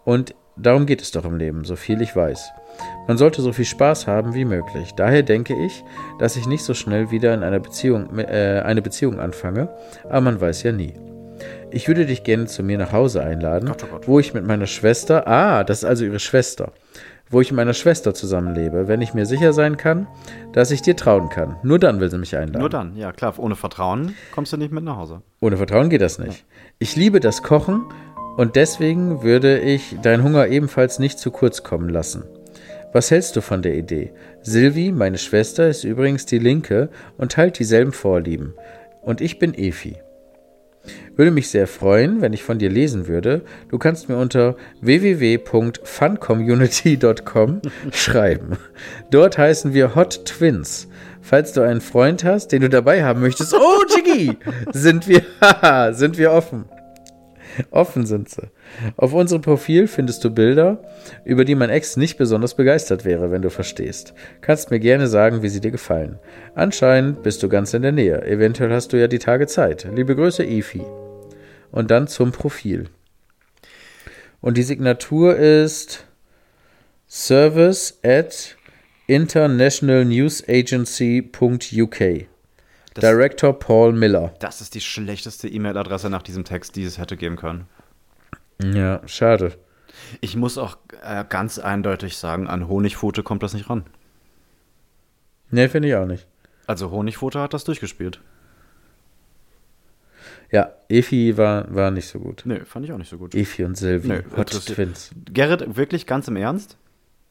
[0.04, 2.50] und darum geht es doch im Leben, so viel ich weiß.
[3.06, 4.92] Man sollte so viel Spaß haben wie möglich.
[4.96, 5.84] Daher denke ich,
[6.18, 9.68] dass ich nicht so schnell wieder in einer Beziehung, äh, eine Beziehung anfange,
[10.04, 10.94] aber man weiß ja nie.
[11.70, 14.08] Ich würde dich gerne zu mir nach Hause einladen, Gott, oh Gott.
[14.08, 16.72] wo ich mit meiner Schwester, ah, das ist also ihre Schwester,
[17.30, 20.08] wo ich mit meiner Schwester zusammenlebe, wenn ich mir sicher sein kann,
[20.52, 21.56] dass ich dir trauen kann.
[21.62, 22.60] Nur dann will sie mich einladen.
[22.60, 23.38] Nur dann, ja klar.
[23.38, 25.22] Ohne Vertrauen kommst du nicht mit nach Hause.
[25.40, 26.44] Ohne Vertrauen geht das nicht.
[26.80, 27.84] Ich liebe das Kochen
[28.36, 32.24] und deswegen würde ich deinen Hunger ebenfalls nicht zu kurz kommen lassen.
[32.92, 34.12] Was hältst du von der Idee?
[34.42, 38.54] Silvi, meine Schwester, ist übrigens die Linke und teilt dieselben Vorlieben.
[39.02, 39.96] Und ich bin Efi.
[41.16, 43.42] Würde mich sehr freuen, wenn ich von dir lesen würde.
[43.68, 47.60] Du kannst mir unter www.funcommunity.com
[47.92, 48.56] schreiben.
[49.10, 50.88] Dort heißen wir Hot Twins.
[51.20, 54.36] Falls du einen Freund hast, den du dabei haben möchtest, oh Jiggy,
[54.72, 56.64] sind wir, haha, sind wir offen.
[57.70, 58.48] Offen sind sie.
[58.96, 60.82] Auf unserem Profil findest du Bilder,
[61.24, 64.14] über die mein Ex nicht besonders begeistert wäre, wenn du verstehst.
[64.40, 66.18] Kannst mir gerne sagen, wie sie dir gefallen.
[66.54, 68.26] Anscheinend bist du ganz in der Nähe.
[68.26, 69.86] Eventuell hast du ja die Tage Zeit.
[69.94, 70.82] Liebe Grüße, Efi.
[71.70, 72.88] Und dann zum Profil.
[74.40, 76.06] Und die Signatur ist
[77.06, 78.56] service at
[79.06, 82.00] internationalnewsagency.uk.
[82.96, 84.34] Director Paul Miller.
[84.40, 87.66] Das ist die schlechteste E-Mail-Adresse nach diesem Text, die es hätte geben können.
[88.62, 89.58] Ja, schade.
[90.20, 93.84] Ich muss auch äh, ganz eindeutig sagen, an Honigpfote kommt das nicht ran.
[95.50, 96.26] Nee, finde ich auch nicht.
[96.66, 98.20] Also Honigpfote hat das durchgespielt.
[100.52, 102.42] Ja, Efi war, war nicht so gut.
[102.44, 103.34] Nee, fand ich auch nicht so gut.
[103.34, 105.10] Efi und Sylvie, Nee, Hot Twins.
[105.32, 106.76] Gerrit, wirklich ganz im Ernst?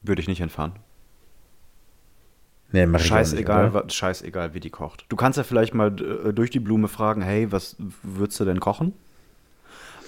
[0.02, 0.72] Würde ich nicht hinfahren.
[2.72, 5.04] Nee, mach ich auch nicht, Scheißegal, scheißegal, wie die kocht.
[5.08, 8.60] Du kannst ja vielleicht mal äh, durch die Blume fragen, hey, was würdest du denn
[8.60, 8.94] kochen?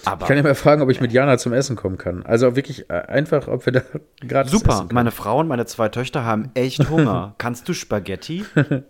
[0.05, 2.23] Aber Ich kann ja mal fragen, ob ich mit Jana zum Essen kommen kann.
[2.25, 3.81] Also wirklich äh, einfach, ob wir da
[4.21, 7.35] gerade super, meine Frau und meine zwei Töchter haben echt Hunger.
[7.37, 8.45] kannst du Spaghetti?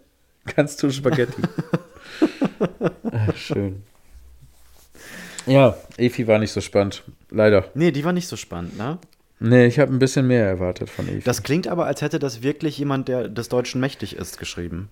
[0.45, 1.41] Kannst du Spaghetti?
[3.11, 3.83] Ach, schön.
[5.45, 7.03] Ja, Efi war nicht so spannend.
[7.29, 7.65] Leider.
[7.75, 8.97] Nee, die war nicht so spannend, ne?
[9.39, 11.21] Nee, ich habe ein bisschen mehr erwartet von Efi.
[11.23, 14.89] Das klingt aber, als hätte das wirklich jemand, der des Deutschen mächtig ist, geschrieben.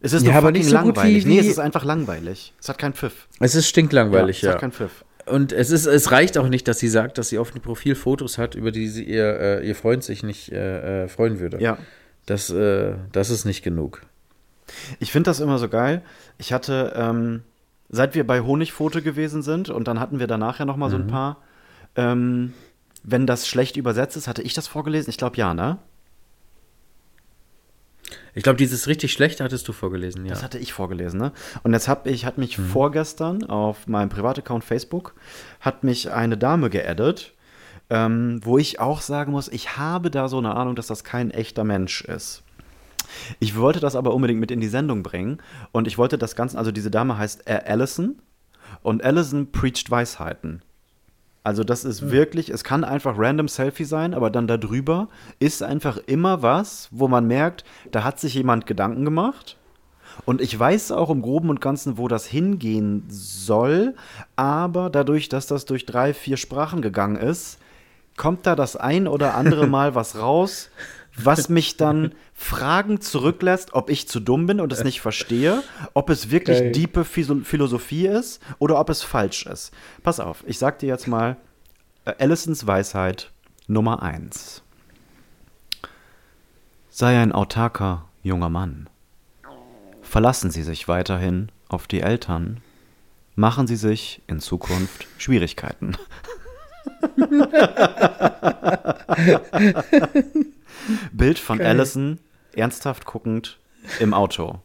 [0.00, 1.24] Es ist Ja, doch aber fucking nicht so gut langweilig.
[1.24, 2.52] wie- nee, wie- es ist einfach langweilig.
[2.60, 3.26] Es hat keinen Pfiff.
[3.40, 4.52] es ist stinklangweilig, es ja.
[4.52, 5.04] hat keinen Pfiff.
[5.26, 7.94] Und es, ist, es reicht auch nicht, dass sie sagt, dass sie auf dem Profil
[7.94, 11.60] Fotos hat, über die sie ihr, äh, ihr Freund sich nicht äh, äh, freuen würde.
[11.60, 11.78] Ja.
[12.26, 14.02] Das, äh, das ist nicht genug.
[14.98, 16.02] Ich finde das immer so geil.
[16.38, 17.42] Ich hatte, ähm,
[17.88, 20.96] seit wir bei Honigfoto gewesen sind und dann hatten wir danach ja noch mal so
[20.96, 21.38] ein paar,
[21.96, 22.52] ähm,
[23.02, 25.10] wenn das schlecht übersetzt ist, hatte ich das vorgelesen?
[25.10, 25.78] Ich glaube ja, ne?
[28.34, 30.30] Ich glaube, dieses richtig schlechte hattest du vorgelesen, ja.
[30.30, 31.32] Das hatte ich vorgelesen, ne?
[31.62, 35.14] Und jetzt hab ich, hat mich vorgestern auf meinem Privataccount Facebook,
[35.60, 37.32] hat mich eine Dame geaddet,
[37.90, 41.30] ähm, wo ich auch sagen muss, ich habe da so eine Ahnung, dass das kein
[41.30, 42.42] echter Mensch ist.
[43.38, 45.38] Ich wollte das aber unbedingt mit in die Sendung bringen
[45.70, 48.20] und ich wollte das Ganze, also diese Dame heißt äh, Allison
[48.82, 50.62] und Allison preacht Weisheiten.
[51.44, 55.98] Also das ist wirklich, es kann einfach random Selfie sein, aber dann darüber ist einfach
[56.06, 59.58] immer was, wo man merkt, da hat sich jemand Gedanken gemacht.
[60.24, 63.94] Und ich weiß auch im Groben und Ganzen, wo das hingehen soll,
[64.36, 67.58] aber dadurch, dass das durch drei, vier Sprachen gegangen ist,
[68.16, 70.70] kommt da das ein oder andere Mal was raus,
[71.16, 75.62] was mich dann Fragen zurücklässt, ob ich zu dumm bin und es nicht verstehe,
[75.92, 76.72] ob es wirklich Geil.
[76.72, 79.72] diepe Philosophie ist oder ob es falsch ist.
[80.02, 81.36] Pass auf, ich sag dir jetzt mal
[82.04, 83.30] äh, Allisons Weisheit
[83.66, 84.62] Nummer eins.
[86.90, 88.88] Sei ein autarker junger Mann.
[90.02, 92.60] Verlassen Sie sich weiterhin auf die Eltern.
[93.34, 95.96] Machen Sie sich in Zukunft Schwierigkeiten.
[101.12, 102.18] Bild von Allison,
[102.54, 103.58] ernsthaft guckend
[104.00, 104.60] im Auto.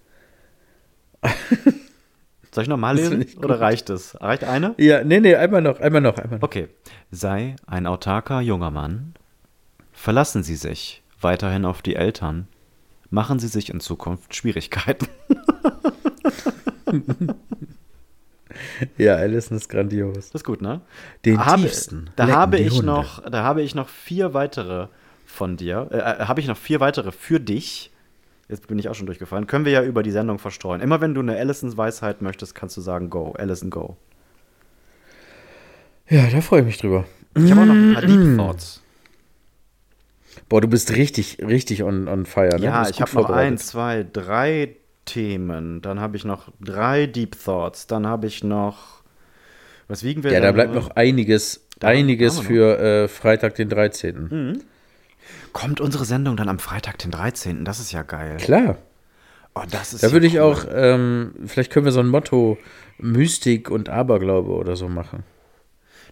[2.51, 4.19] Soll ich nochmal lesen oder reicht es?
[4.19, 4.73] Reicht eine?
[4.77, 6.43] Ja, nee, nee, einmal noch, einmal noch, einmal noch.
[6.43, 6.69] Okay.
[7.11, 9.13] Sei ein autarker junger Mann.
[9.91, 12.47] Verlassen Sie sich weiterhin auf die Eltern.
[13.09, 15.07] Machen Sie sich in Zukunft Schwierigkeiten.
[18.97, 20.15] Ja, Alison ist grandios.
[20.31, 20.81] Das ist gut, ne?
[21.25, 22.85] Den habe, tiefsten Da habe ich Hunde.
[22.85, 24.87] noch, da habe ich noch vier weitere
[25.25, 25.87] von dir.
[25.91, 27.91] Äh, äh, habe ich noch vier weitere für dich.
[28.47, 29.45] Jetzt bin ich auch schon durchgefallen.
[29.47, 30.81] Können wir ja über die Sendung verstreuen.
[30.81, 33.33] Immer wenn du eine Allisons Weisheit möchtest, kannst du sagen Go.
[33.37, 33.95] Allison Go.
[36.09, 37.05] Ja, da freue ich mich drüber.
[37.35, 38.07] Ich habe auch noch ein paar Mm.
[38.07, 38.81] Deep Thoughts.
[40.47, 42.55] Boah, du bist richtig, richtig on, on fire.
[42.57, 42.65] Ne?
[42.65, 44.75] Ja, ich habe noch ein, zwei, drei
[45.05, 45.81] Themen.
[45.81, 47.87] Dann habe ich noch drei Deep Thoughts.
[47.87, 49.03] Dann habe ich noch.
[49.87, 54.29] Was wiegen wir Ja, da bleibt noch einiges, Da einiges für äh, Freitag, den 13.
[54.29, 54.59] Hm.
[55.51, 57.65] Kommt unsere Sendung dann am Freitag, den 13.
[57.65, 58.37] Das ist ja geil.
[58.37, 58.77] Klar.
[59.55, 60.41] Oh, das ist Da ja würde ich cool.
[60.41, 62.57] auch, ähm, vielleicht können wir so ein Motto
[62.99, 65.23] Mystik und Aberglaube oder so machen.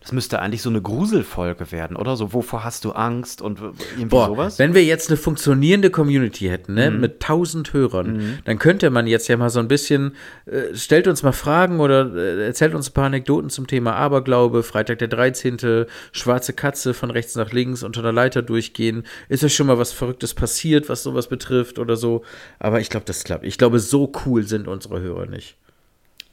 [0.02, 2.16] Das müsste eigentlich so eine Gruselfolge werden, oder?
[2.16, 4.58] So, wovor hast du Angst und irgendwie Boah, sowas?
[4.60, 7.00] wenn wir jetzt eine funktionierende Community hätten, ne, Mhm.
[7.02, 11.24] mit tausend Hörern, dann könnte man jetzt ja mal so ein bisschen, äh, stellt uns
[11.24, 15.86] mal Fragen oder äh, erzählt uns ein paar Anekdoten zum Thema Aberglaube, Freitag der 13.,
[16.12, 19.04] schwarze Katze von rechts nach links unter der Leiter durchgehen.
[19.30, 22.24] Ist euch schon mal was Verrücktes passiert, was sowas betrifft oder so?
[22.60, 23.46] Aber ich glaube, das klappt.
[23.46, 25.58] Ich glaube, so cool sind unsere Hörer nicht.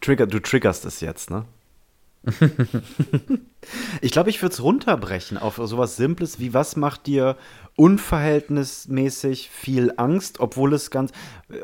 [0.01, 1.45] Trigger, du triggerst es jetzt, ne?
[4.01, 7.37] ich glaube, ich würde es runterbrechen auf sowas Simples wie, was macht dir
[7.77, 11.13] unverhältnismäßig viel Angst, obwohl es ganz.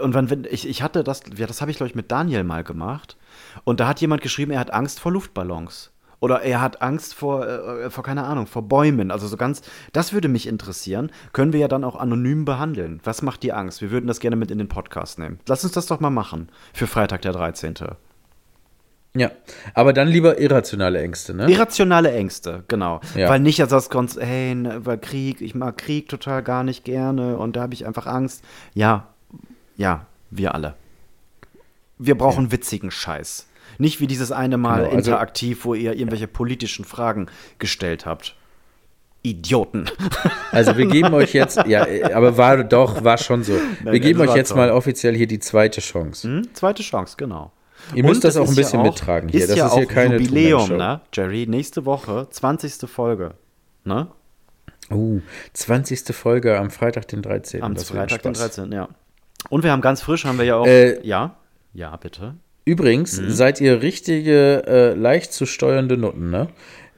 [0.00, 2.44] Und wann, wenn, ich, ich hatte das, ja, das habe ich, glaube ich, mit Daniel
[2.44, 3.16] mal gemacht.
[3.64, 5.92] Und da hat jemand geschrieben, er hat Angst vor Luftballons.
[6.20, 9.11] Oder er hat Angst vor, äh, vor, keine Ahnung, vor Bäumen.
[9.11, 11.11] Also so ganz, das würde mich interessieren.
[11.32, 13.00] Können wir ja dann auch anonym behandeln.
[13.04, 13.80] Was macht dir Angst?
[13.80, 15.40] Wir würden das gerne mit in den Podcast nehmen.
[15.48, 16.50] Lass uns das doch mal machen.
[16.74, 17.74] Für Freitag, der 13.
[19.14, 19.32] Ja,
[19.74, 21.50] aber dann lieber irrationale Ängste, ne?
[21.50, 23.00] Irrationale Ängste, genau.
[23.16, 23.28] Ja.
[23.28, 26.84] Weil nicht als das kommt, hey, ne, weil Krieg, ich mag Krieg total gar nicht
[26.84, 28.44] gerne und da habe ich einfach Angst.
[28.72, 29.08] Ja,
[29.76, 30.74] ja, wir alle.
[31.98, 33.46] Wir brauchen witzigen Scheiß.
[33.78, 37.26] Nicht wie dieses eine Mal Genau, also- interaktiv, wo ihr irgendwelche politischen Fragen
[37.58, 38.36] gestellt habt.
[39.22, 39.86] Idioten.
[40.52, 43.52] Also wir geben euch jetzt, ja, äh, aber war doch, war schon so.
[43.52, 46.26] Wir Nein, geben euch jetzt mal offiziell hier die zweite Chance.
[46.26, 46.54] Hm?
[46.54, 47.52] Zweite Chance, genau.
[47.95, 49.41] Ihr müsst das auch ein bisschen ja auch, mittragen hier.
[49.41, 51.01] Ist Das ja ist hier auch keine Jubiläum, ne?
[51.12, 52.89] Jerry, nächste Woche, 20.
[52.89, 53.35] Folge.
[53.85, 54.09] Ne?
[54.91, 55.20] Uh,
[55.53, 56.14] 20.
[56.14, 57.62] Folge am Freitag, den 13.
[57.62, 58.55] Am Das Freitag, den Spaß.
[58.57, 58.72] 13.
[58.72, 58.89] Ja.
[59.49, 60.66] Und wir haben ganz frisch, haben wir ja auch.
[60.66, 61.37] Äh, ja?
[61.72, 62.35] Ja, bitte.
[62.64, 63.31] Übrigens, Mhm.
[63.31, 66.49] seid ihr richtige, äh, leicht zu steuernde Nutten, ne?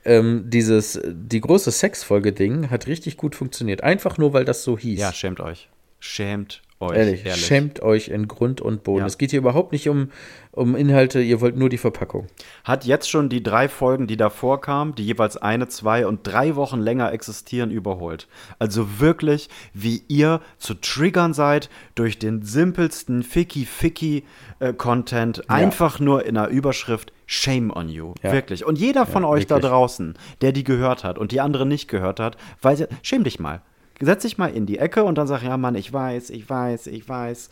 [0.05, 3.85] Ähm, dieses, die große Sexfolge-Ding hat richtig gut funktioniert.
[3.85, 4.99] Einfach nur, weil das so hieß.
[4.99, 5.69] Ja, schämt euch.
[6.01, 6.99] Schämt euch.
[6.99, 9.01] Ehrlich, schämt euch in Grund und Boden.
[9.01, 9.07] Ja.
[9.07, 10.11] Es geht hier überhaupt nicht um,
[10.51, 12.29] um Inhalte, ihr wollt nur die Verpackung.
[12.65, 16.55] Hat jetzt schon die drei Folgen, die davor kamen, die jeweils eine, zwei und drei
[16.57, 18.29] Wochen länger existieren, überholt.
[18.59, 26.49] Also wirklich, wie ihr zu triggern seid durch den simpelsten Ficky-Ficky-Content, einfach nur in einer
[26.49, 28.15] Überschrift Shame on you.
[28.23, 28.33] Ja.
[28.33, 28.67] Wirklich.
[28.67, 29.71] Und jeder von euch da wirklich.
[29.71, 33.41] draußen, der die gehört hat und die andere nicht gehört hat, weiß ja, schäm dich
[33.41, 33.63] mal.
[34.01, 36.87] Setz dich mal in die Ecke und dann sag, ja Mann, ich weiß, ich weiß,
[36.89, 37.51] ich weiß.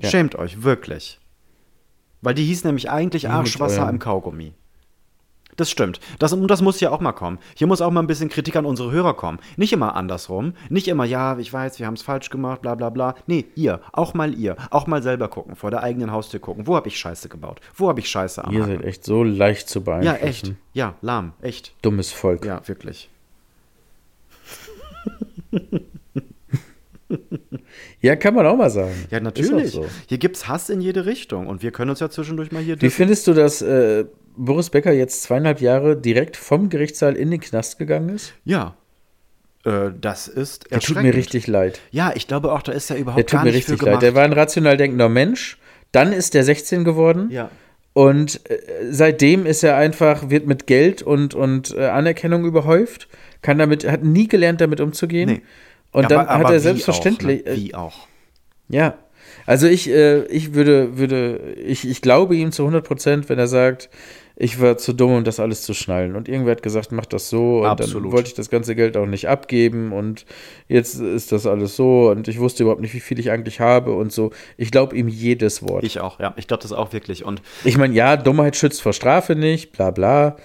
[0.00, 0.08] Ja.
[0.08, 1.18] Schämt euch, wirklich.
[2.22, 4.54] Weil die hieß nämlich eigentlich Arschwasser im Kaugummi.
[5.56, 6.00] Das stimmt.
[6.18, 7.38] Das, und das muss ja auch mal kommen.
[7.54, 9.38] Hier muss auch mal ein bisschen Kritik an unsere Hörer kommen.
[9.58, 10.54] Nicht immer andersrum.
[10.70, 13.14] Nicht immer, ja, ich weiß, wir haben es falsch gemacht, bla bla bla.
[13.26, 13.80] Nee, ihr.
[13.92, 14.56] Auch mal ihr.
[14.70, 15.54] Auch mal selber gucken.
[15.54, 16.66] Vor der eigenen Haustür gucken.
[16.66, 17.60] Wo habe ich Scheiße gebaut?
[17.74, 18.76] Wo habe ich Scheiße am Ihr Hacken?
[18.78, 20.24] seid echt so leicht zu Ja, beeinflussen.
[20.26, 20.52] echt.
[20.72, 21.32] Ja, lahm.
[21.42, 21.74] Echt.
[21.82, 22.46] Dummes Volk.
[22.46, 23.10] Ja, wirklich.
[28.00, 28.94] Ja, kann man auch mal sagen.
[29.10, 29.70] Ja, natürlich.
[29.70, 29.86] so.
[30.08, 31.46] Hier gibt's Hass in jede Richtung.
[31.46, 32.80] Und wir können uns ja zwischendurch mal hier.
[32.80, 34.04] Wie findest du, dass äh,
[34.36, 38.32] Boris Becker jetzt zweieinhalb Jahre direkt vom Gerichtssaal in den Knast gegangen ist?
[38.44, 38.76] ja.
[39.64, 41.14] Äh, das ist Der tut mir erschreckend.
[41.16, 41.80] richtig leid.
[41.92, 44.02] Ja, ich glaube auch, da ist ja überhaupt Der tut gar mir richtig leid.
[44.02, 45.56] Der war ein rational denkender Mensch.
[45.92, 47.28] Dann ist der 16 geworden.
[47.30, 47.50] ja.
[47.94, 48.58] Und äh,
[48.90, 53.06] seitdem ist er einfach, wird mit Geld und, und äh, Anerkennung überhäuft,
[53.42, 55.28] kann damit, hat nie gelernt, damit umzugehen.
[55.28, 55.42] Nee.
[55.92, 57.42] Und dann Aber- hat aber er selbstverständlich.
[57.42, 57.52] Auch, ne?
[57.52, 58.08] äh, Wie auch.
[58.68, 58.94] Ja.
[59.46, 63.46] Also ich, äh, ich würde, würde, ich, ich glaube ihm zu 100 Prozent, wenn er
[63.48, 63.90] sagt,
[64.36, 66.16] ich war zu dumm, um das alles zu schnallen.
[66.16, 67.60] Und irgendwer hat gesagt, mach das so.
[67.60, 68.04] Und Absolut.
[68.06, 69.92] dann wollte ich das ganze Geld auch nicht abgeben.
[69.92, 70.24] Und
[70.68, 72.10] jetzt ist das alles so.
[72.10, 74.30] Und ich wusste überhaupt nicht, wie viel ich eigentlich habe und so.
[74.56, 75.84] Ich glaube ihm jedes Wort.
[75.84, 76.32] Ich, Ich auch, ja.
[76.36, 77.24] Ich glaube das auch wirklich.
[77.24, 77.42] Und
[77.76, 80.36] meine, ja, Dummheit schützt vor Strafe nicht, bla bla.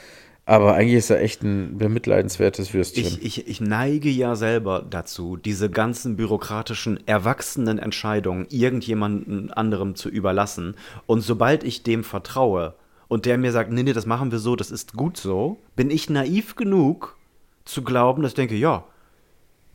[0.48, 3.04] Aber eigentlich ist er echt ein bemitleidenswertes Würstchen.
[3.06, 10.08] ich, ich, ich neige ja selber dazu, diese ganzen bürokratischen, erwachsenen Entscheidungen irgendjemandem anderem zu
[10.08, 10.76] überlassen.
[11.06, 12.76] Und sobald ich dem vertraue
[13.10, 15.90] und der mir sagt, nee, nee, das machen wir so, das ist gut so, bin
[15.90, 17.18] ich naiv genug
[17.66, 18.86] zu glauben, dass ich denke, ja,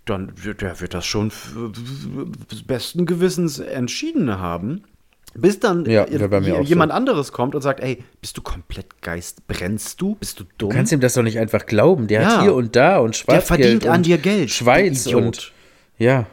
[0.06, 1.30] dann wird, der wird das schon
[2.66, 4.84] besten Gewissens entschieden haben.
[5.34, 6.68] Bis dann Ja, wäre bei mir j- auch so.
[6.68, 9.46] jemand anderes kommt und sagt, ey, bist du komplett Geist?
[9.46, 10.14] Brennst du?
[10.16, 10.68] Bist du dumm?
[10.70, 12.06] Du kannst ihm das doch nicht einfach glauben.
[12.06, 12.28] Der Ja.
[12.36, 14.50] hat hier und da und Der Schwarzgeld verdient an dir Geld.
[14.50, 15.52] Schweiz und
[15.98, 16.26] ja.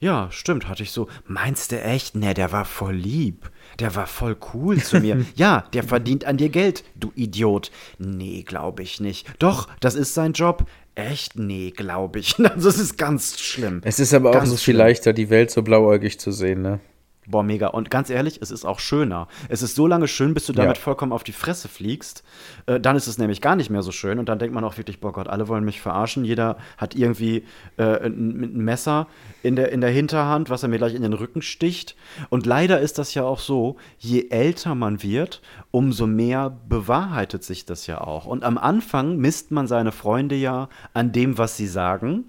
[0.00, 1.06] Ja, stimmt, hatte ich so.
[1.28, 2.16] Meinst du echt?
[2.16, 3.48] Ne, der war voll lieb.
[3.78, 5.24] Der war voll cool zu mir.
[5.36, 7.70] ja, der verdient an dir Geld, du Idiot.
[7.98, 9.28] Nee, glaube ich nicht.
[9.38, 10.66] Doch, das ist sein Job.
[10.96, 11.38] Echt?
[11.38, 12.34] Nee, glaube ich.
[12.40, 13.80] Also es ist ganz schlimm.
[13.84, 14.78] Es ist aber auch Ganz so viel schlimm.
[14.78, 16.80] leichter, die Welt so blauäugig zu sehen, ne?
[17.28, 17.68] Boah, mega.
[17.68, 19.28] Und ganz ehrlich, es ist auch schöner.
[19.48, 20.82] Es ist so lange schön, bis du damit Ja.
[20.82, 22.24] vollkommen auf die Fresse fliegst.
[22.66, 24.18] Äh, dann ist es nämlich gar nicht mehr so schön.
[24.18, 26.24] Und dann denkt man auch wirklich, boah Gott, alle wollen mich verarschen.
[26.24, 27.44] Jeder hat irgendwie
[27.76, 29.06] äh, ein, ein Messer
[29.44, 31.94] in der, in der Hinterhand, was er mir gleich in den Rücken sticht.
[32.28, 37.64] Und leider ist das ja auch so, je älter man wird, umso mehr bewahrheitet sich
[37.66, 38.26] das ja auch.
[38.26, 42.24] Und am Anfang misst man seine Freunde ja an dem, was sie sagen.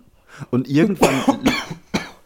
[0.51, 1.13] Und irgendwann.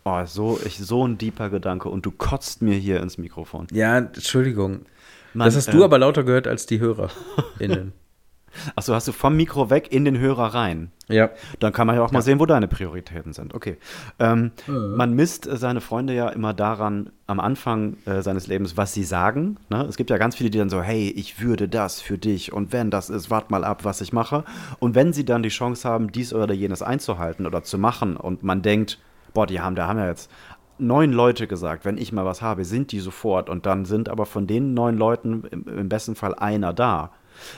[0.07, 3.67] Oh, so, ich, so ein deeper Gedanke und du kotzt mir hier ins Mikrofon.
[3.73, 4.85] Ja, Entschuldigung.
[5.33, 7.91] Mann, das hast äh, du aber lauter gehört als die HörerInnen.
[8.75, 10.91] Achso, hast du vom Mikro weg in den Hörer rein.
[11.09, 11.29] ja.
[11.59, 13.53] Dann kann man ja auch mal sehen, wo deine Prioritäten sind.
[13.53, 13.77] Okay.
[14.17, 18.93] Ähm, Man misst äh, seine Freunde ja immer daran, am Anfang äh, seines Lebens, was
[18.93, 19.57] sie sagen.
[19.69, 19.83] Ne?
[19.83, 22.71] Es gibt ja ganz viele, die dann so, hey, ich würde das für dich und
[22.71, 24.45] wenn das ist, wart mal ab, was ich mache.
[24.79, 28.41] Und wenn sie dann die Chance haben, dies oder jenes einzuhalten oder zu machen und
[28.41, 28.97] man denkt,
[29.33, 30.31] boah, die haben, da haben ja jetzt
[30.79, 34.25] neun Leute gesagt, wenn ich mal was habe, sind die sofort und dann sind aber
[34.25, 37.11] von den neun Leuten im, im besten Fall einer da.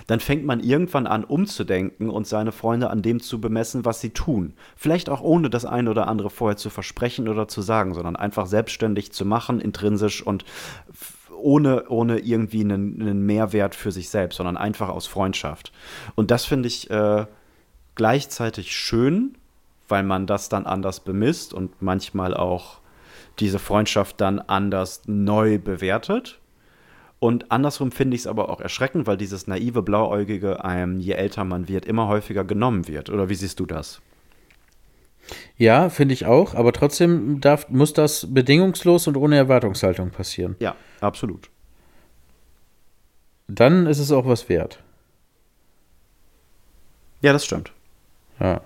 [0.08, 4.10] Dann fängt man irgendwann an, umzudenken und seine Freunde an dem zu bemessen, was sie
[4.10, 4.54] tun.
[4.76, 8.46] Vielleicht auch ohne das eine oder andere vorher zu versprechen oder zu sagen, sondern einfach
[8.46, 10.44] selbstständig zu machen, intrinsisch und
[11.34, 15.72] ohne, ohne irgendwie einen, einen Mehrwert für sich selbst, sondern einfach aus Freundschaft.
[16.16, 17.26] Und das finde ich äh,
[17.96, 19.38] gleichzeitig schön,
[19.90, 22.80] weil man das dann anders bemisst und manchmal auch
[23.40, 26.40] diese Freundschaft dann anders neu bewertet.
[27.20, 31.44] Und andersrum finde ich es aber auch erschreckend, weil dieses naive, blauäugige einem, je älter
[31.44, 33.10] man wird, immer häufiger genommen wird.
[33.10, 34.02] Oder wie siehst du das?
[35.58, 40.56] Ja, finde ich auch, aber trotzdem darf, muss das bedingungslos und ohne Erwartungshaltung passieren.
[40.60, 41.50] Ja, absolut.
[43.48, 44.82] Dann ist es auch was wert.
[47.22, 47.74] Ja, das stimmt.
[48.40, 48.62] Ja.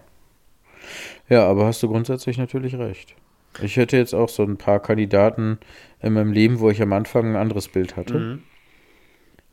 [1.33, 3.15] Ja, aber hast du grundsätzlich natürlich recht.
[3.63, 5.57] Ich hätte jetzt auch so ein paar Kandidaten
[5.99, 8.19] in meinem Leben, wo ich am Anfang ein anderes Bild hatte.
[8.19, 8.43] Mhm.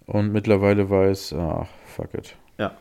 [0.05, 2.37] Und mittlerweile weiß, ach, fuck it.
[2.59, 2.77] Ja.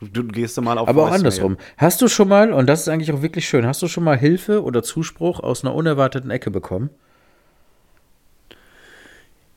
[0.00, 1.56] Du gehst mal auf Aber auch andersrum.
[1.78, 4.18] Hast du schon mal, und das ist eigentlich auch wirklich schön, hast du schon mal
[4.18, 6.90] Hilfe oder Zuspruch aus einer unerwarteten Ecke bekommen?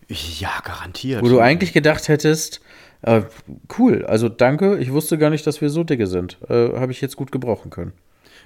[0.08, 1.24] Ja, garantiert.
[1.24, 2.62] Wo du eigentlich gedacht hättest,
[3.02, 3.24] äh,
[3.78, 6.38] cool, also danke, ich wusste gar nicht, dass wir so dicke sind.
[6.50, 7.94] Äh, Habe ich jetzt gut gebrauchen können.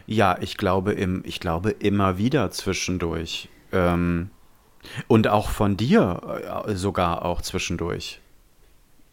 [0.06, 3.50] Ja, ich glaube, im, ich glaube immer wieder zwischendurch.
[3.72, 4.30] Ähm,
[5.08, 8.22] und auch von dir äh, sogar auch zwischendurch.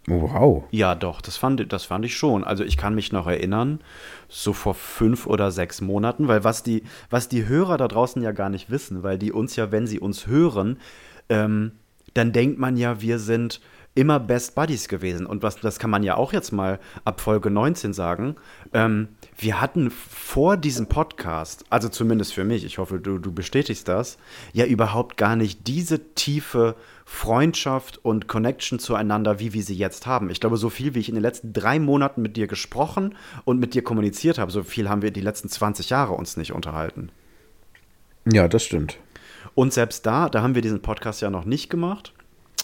[0.06, 0.64] Wow.
[0.70, 2.44] Ja, doch, das fand, das fand ich schon.
[2.44, 3.80] Also ich kann mich noch erinnern,
[4.28, 8.30] so vor fünf oder sechs Monaten, weil was die, was die Hörer da draußen ja
[8.30, 10.78] gar nicht wissen, weil die uns ja, wenn sie uns hören,
[11.28, 11.72] ähm,
[12.16, 13.60] dann denkt man ja, wir sind
[13.96, 15.26] immer Best Buddies gewesen.
[15.26, 18.36] Und was, das kann man ja auch jetzt mal ab Folge 19 sagen.
[18.74, 19.08] Ähm,
[19.38, 24.18] wir hatten vor diesem Podcast, also zumindest für mich, ich hoffe, du, du bestätigst das,
[24.52, 30.28] ja überhaupt gar nicht diese tiefe Freundschaft und Connection zueinander, wie wir sie jetzt haben.
[30.28, 33.14] Ich glaube, so viel, wie ich in den letzten drei Monaten mit dir gesprochen
[33.46, 36.52] und mit dir kommuniziert habe, so viel haben wir die letzten 20 Jahre uns nicht
[36.52, 37.10] unterhalten.
[38.30, 38.98] Ja, das stimmt.
[39.56, 42.12] Und selbst da, da haben wir diesen Podcast ja noch nicht gemacht.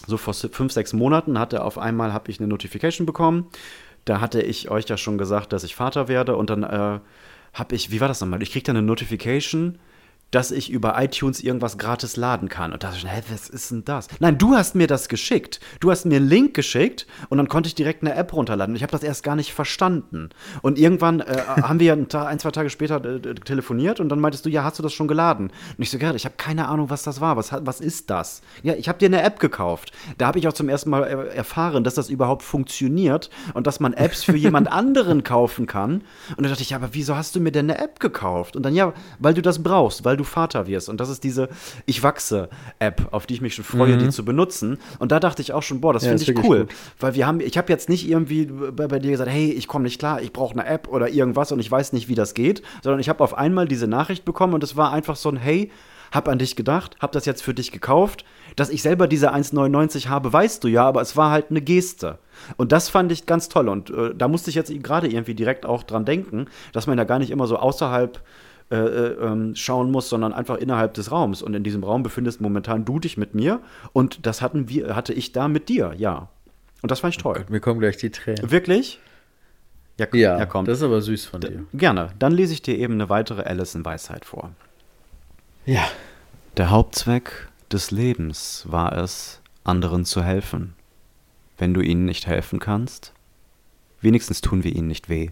[0.05, 3.47] So vor fünf, sechs Monaten hatte auf einmal habe ich eine Notification bekommen.
[4.05, 6.35] Da hatte ich euch ja schon gesagt, dass ich Vater werde.
[6.35, 6.99] Und dann äh,
[7.53, 8.43] habe ich, wie war das nochmal?
[8.43, 9.79] Ich kriegte eine Notification,
[10.33, 12.73] dass ich über iTunes irgendwas gratis laden kann.
[12.73, 14.07] Und da dachte ich, hä, was ist denn das?
[14.19, 15.59] Nein, du hast mir das geschickt.
[15.79, 18.73] Du hast mir einen Link geschickt und dann konnte ich direkt eine App runterladen.
[18.73, 20.29] Und ich habe das erst gar nicht verstanden.
[20.63, 24.19] Und irgendwann äh, haben wir Tag, ein, zwei Tage später äh, äh, telefoniert und dann
[24.19, 25.51] meintest du, ja, hast du das schon geladen?
[25.77, 27.37] Und ich so, Gerrit, ich habe keine Ahnung, was das war.
[27.37, 28.41] Was, was ist das?
[28.63, 29.91] Ja, ich habe dir eine App gekauft.
[30.17, 33.79] Da habe ich auch zum ersten Mal äh, erfahren, dass das überhaupt funktioniert und dass
[33.79, 36.01] man Apps für jemand anderen kaufen kann.
[36.29, 38.55] Und dann dachte ich, ja, aber wieso hast du mir denn eine App gekauft?
[38.55, 40.89] Und dann, ja, weil du das brauchst, weil du Vater wirst.
[40.89, 41.49] Und das ist diese
[41.85, 42.49] Ich wachse
[42.79, 44.77] App, auf die ich mich schon freue, die zu benutzen.
[44.99, 46.59] Und da dachte ich auch schon, boah, das Ja, finde ich cool.
[46.61, 46.75] gut.
[46.99, 49.83] Weil wir haben, ich habe jetzt nicht irgendwie bei, bei dir gesagt, hey, ich komme
[49.83, 52.61] nicht klar, ich brauche eine App oder irgendwas und ich weiß nicht, wie das geht,
[52.81, 55.71] sondern ich habe auf einmal diese Nachricht bekommen und es war einfach so ein, hey,
[56.11, 58.23] hab an dich gedacht, hab das jetzt für dich gekauft.
[58.55, 62.19] Dass ich selber diese 1,99 habe, weißt du ja, aber es war halt eine Geste.
[62.55, 63.67] Und das fand ich ganz toll.
[63.67, 67.03] Und äh, da musste ich jetzt gerade irgendwie direkt auch dran denken, dass man da
[67.03, 68.21] gar nicht immer so außerhalb
[68.73, 71.43] äh, äh, ähm, schauen muss, sondern einfach innerhalb des Raums.
[71.43, 73.59] Und in diesem Raum befindest momentan du dich mit mir
[73.91, 76.29] und das hatten wir, hatte ich da mit dir, ja.
[76.81, 77.45] Und das fand ich toll.
[77.49, 78.49] Mir kommen gleich die Tränen.
[78.49, 78.99] Wirklich?
[79.99, 80.65] Ja, Ja, ja komm.
[80.65, 81.65] das ist aber süß von dir.
[81.75, 82.09] Gerne.
[82.17, 84.49] Dann lese ich dir eben eine weitere Allison-Weisheit vor.
[85.67, 85.83] Ja.
[86.57, 90.73] Der Hauptzweck des Lebens war es, anderen zu helfen.
[91.59, 93.13] Wenn du ihnen nicht helfen kannst,
[94.01, 95.29] wenigstens tun wir ihnen nicht weh.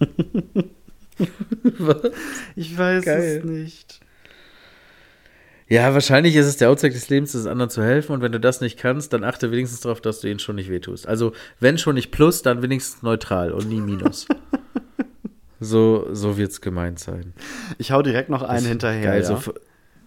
[2.56, 3.38] Ich weiß Geil.
[3.38, 4.00] es nicht.
[5.68, 8.12] Ja, wahrscheinlich ist es der Hauptzweck des Lebens, es anderen zu helfen.
[8.12, 10.70] Und wenn du das nicht kannst, dann achte wenigstens darauf, dass du ihnen schon nicht
[10.70, 11.06] wehtust.
[11.06, 14.26] Also, wenn schon nicht plus, dann wenigstens neutral und nie minus.
[15.60, 17.34] so so wird es gemeint sein.
[17.76, 19.02] Ich hau direkt noch einen hinterher.
[19.02, 19.26] Geil, ja?
[19.26, 19.54] so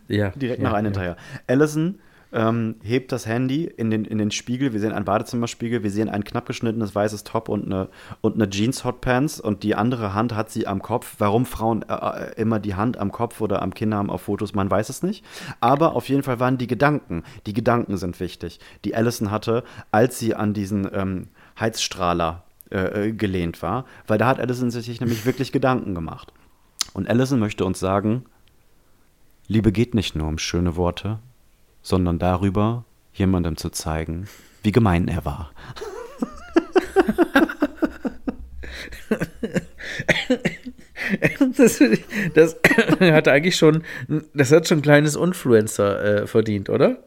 [0.08, 1.02] ja, Direkt ja, noch einen ja.
[1.02, 1.18] hinterher.
[1.48, 2.00] Allison
[2.34, 4.74] ähm, hebt das Handy in den, in den Spiegel.
[4.74, 5.84] Wir sehen einen Badezimmerspiegel.
[5.84, 7.90] Wir sehen ein knapp geschnittenes weißes Top und eine,
[8.22, 9.40] und eine Jeans Hotpants.
[9.40, 11.16] Und die andere Hand hat sie am Kopf.
[11.20, 14.54] Warum Frauen äh, äh, immer die Hand am Kopf oder am Kinn haben auf Fotos,
[14.54, 15.26] man weiß es nicht.
[15.60, 17.24] Aber auf jeden Fall waren die Gedanken.
[17.46, 21.28] Die Gedanken sind wichtig, die Allison hatte, als sie an diesen ähm,
[21.60, 23.86] Heizstrahler äh, äh, gelehnt war.
[24.08, 26.32] Weil da hat Allison sich nämlich wirklich Gedanken gemacht.
[26.94, 28.26] Und Allison möchte uns sagen,
[29.48, 31.20] Liebe geht nicht nur um schöne Worte,
[31.82, 34.28] sondern darüber, jemandem zu zeigen,
[34.64, 35.52] wie gemein er war.
[41.58, 41.82] Das,
[42.34, 42.56] das
[43.00, 43.84] hat eigentlich schon,
[44.34, 47.04] das hat schon ein kleines Influencer äh, verdient, oder?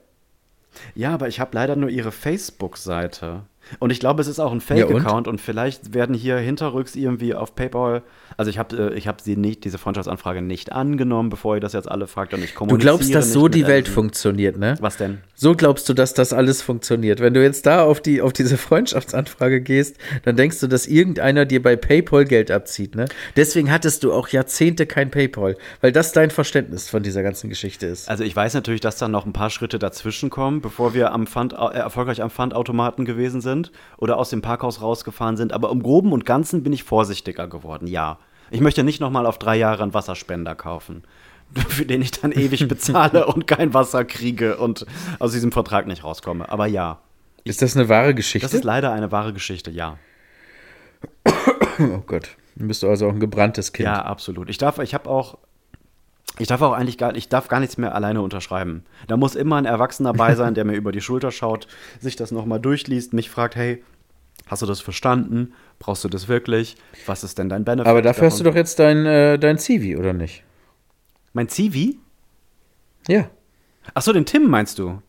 [0.94, 3.42] Ja, aber ich habe leider nur ihre Facebook-Seite.
[3.78, 4.92] Und ich glaube, es ist auch ein Ja, und?
[4.92, 5.40] Fake-Account und?
[5.40, 8.02] vielleicht werden hier hinterrücks irgendwie auf PayPal.
[8.36, 11.72] Also ich habe äh, ich hab sie nicht, diese Freundschaftsanfrage nicht angenommen, bevor ihr das
[11.72, 14.76] jetzt alle fragt und ich Du kommuniziere glaubst, dass so die Welt funktioniert, ne?
[14.80, 15.18] Was denn?
[15.34, 17.20] So glaubst du, dass das alles funktioniert.
[17.20, 21.44] Wenn du jetzt da auf, die, auf diese Freundschaftsanfrage gehst, dann denkst du, dass irgendeiner
[21.44, 22.94] dir bei PayPal Geld abzieht.
[22.94, 23.06] Ne?
[23.36, 27.86] Deswegen hattest du auch Jahrzehnte kein PayPal, weil das dein Verständnis von dieser ganzen Geschichte
[27.86, 28.08] ist.
[28.08, 31.26] Also ich weiß natürlich, dass da noch ein paar Schritte dazwischen kommen, bevor wir am
[31.26, 33.53] Pfand, äh, erfolgreich am Pfandautomaten gewesen sind
[33.96, 35.52] oder aus dem Parkhaus rausgefahren sind.
[35.52, 38.18] Aber im Groben und Ganzen bin ich vorsichtiger geworden, ja.
[38.50, 41.02] Ich möchte nicht nochmal auf drei Jahre einen Wasserspender kaufen,
[41.68, 44.86] für den ich dann ewig bezahle und kein Wasser kriege und
[45.18, 46.48] aus diesem Vertrag nicht rauskomme.
[46.48, 46.98] Aber ja,
[47.44, 48.46] Ist das eine wahre Geschichte?
[48.46, 49.98] das ist leider eine wahre Geschichte, ja.
[51.78, 52.36] oh Gott.
[52.56, 53.86] Dann bist du also auch ein gebranntes Kind.
[53.86, 54.48] Ja, absolut.
[54.48, 55.38] Ich darf, ich habe auch,
[56.38, 58.84] ich darf auch eigentlich gar, ich darf gar nichts mehr alleine unterschreiben.
[59.06, 61.68] Da muss immer ein Erwachsener bei sein, der mir über die Schulter schaut,
[62.00, 63.82] sich das nochmal durchliest, mich fragt, hey,
[64.46, 65.54] Hast du das verstanden?
[65.78, 66.76] Brauchst du das wirklich?
[67.06, 67.88] Was ist denn dein Benefit?
[67.88, 68.52] Aber dafür hast du davon?
[68.54, 70.44] doch jetzt dein, äh, dein CV, oder nicht?
[71.32, 71.96] Mein CV?
[73.08, 73.30] Ja.
[73.94, 75.00] Achso, den Tim meinst du?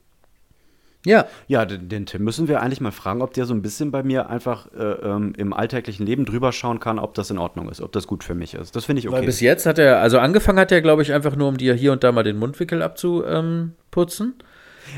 [1.06, 1.28] Ja.
[1.48, 4.04] Ja, den, den Tim müssen wir eigentlich mal fragen, ob der so ein bisschen bei
[4.04, 7.82] mir einfach äh, ähm, im alltäglichen Leben drüber schauen kann, ob das in Ordnung ist,
[7.82, 8.76] ob das gut für mich ist.
[8.76, 9.28] Das finde ich Weil okay.
[9.28, 11.92] bis jetzt hat er, also angefangen hat er, glaube ich, einfach nur, um dir hier
[11.94, 14.36] und da mal den Mundwickel abzuputzen.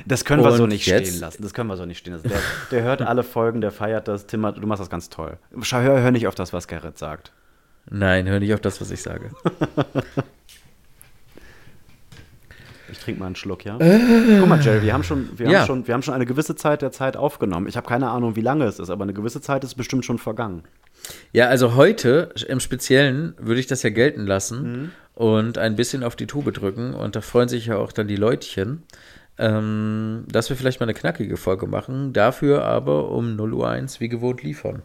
[0.06, 1.10] Das können wir so nicht jetzt?
[1.10, 1.42] stehen lassen.
[1.44, 2.30] Das können wir so nicht stehen lassen.
[2.30, 2.40] Der,
[2.72, 4.28] der hört alle Folgen, der feiert das.
[4.28, 5.38] Tim, du machst das ganz toll.
[5.62, 7.32] Schau, hör, hör nicht auf das, was Gerrit sagt.
[7.90, 9.32] Nein, hör nicht auf das, was ich sage.
[12.92, 13.78] Ich trinke mal einen Schluck, ja?
[13.78, 15.60] Guck mal, Jerry, wir haben, schon, wir, Ja.
[15.60, 17.68] haben schon, wir haben schon eine gewisse Zeit der Zeit aufgenommen.
[17.68, 20.18] Ich habe keine Ahnung, wie lange es ist, aber eine gewisse Zeit ist bestimmt schon
[20.18, 20.64] vergangen.
[21.32, 26.16] Ja, also heute im Speziellen würde ich das ja gelten lassen und ein bisschen auf
[26.16, 26.94] die Tube drücken.
[26.94, 28.84] Und da freuen sich ja auch dann die Leutchen,
[29.38, 32.14] ähm, dass wir vielleicht mal eine knackige Folge machen.
[32.14, 34.82] Dafür aber um 0 Uhr 1 wie gewohnt liefern.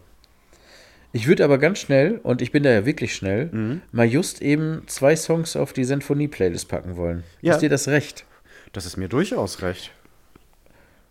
[1.13, 4.83] Ich würde aber ganz schnell, und ich bin da ja wirklich schnell, mal just eben
[4.87, 7.23] zwei Songs auf die Sinfonie-Playlist packen wollen.
[7.43, 7.53] Ja.
[7.53, 8.25] Ist dir das recht?
[8.73, 9.91] Das ist mir durchaus recht.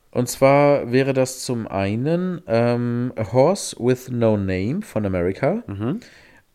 [0.09, 5.63] Und zwar wäre das zum einen ähm, A Horse with No Name von America.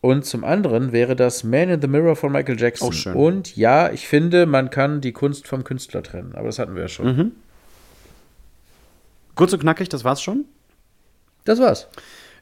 [0.01, 2.89] Und zum anderen wäre das Man in the Mirror von Michael Jackson.
[2.89, 3.15] Oh, schön.
[3.15, 6.33] Und ja, ich finde, man kann die Kunst vom Künstler trennen.
[6.35, 7.31] Aber das hatten wir ja schon.
[9.33, 10.45] Kurz und knackig, das war's schon.
[11.45, 11.87] Das war's.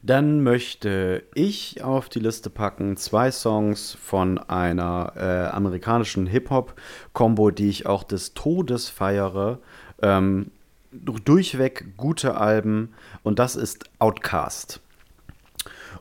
[0.06, 7.68] Dann möchte ich auf die Liste packen zwei Songs von einer äh, amerikanischen Hip-Hop-Kombo, die
[7.68, 9.58] ich auch des Todes feiere.
[10.00, 10.52] Ähm,
[10.92, 12.94] durchweg gute Alben
[13.24, 14.80] und das ist Outcast.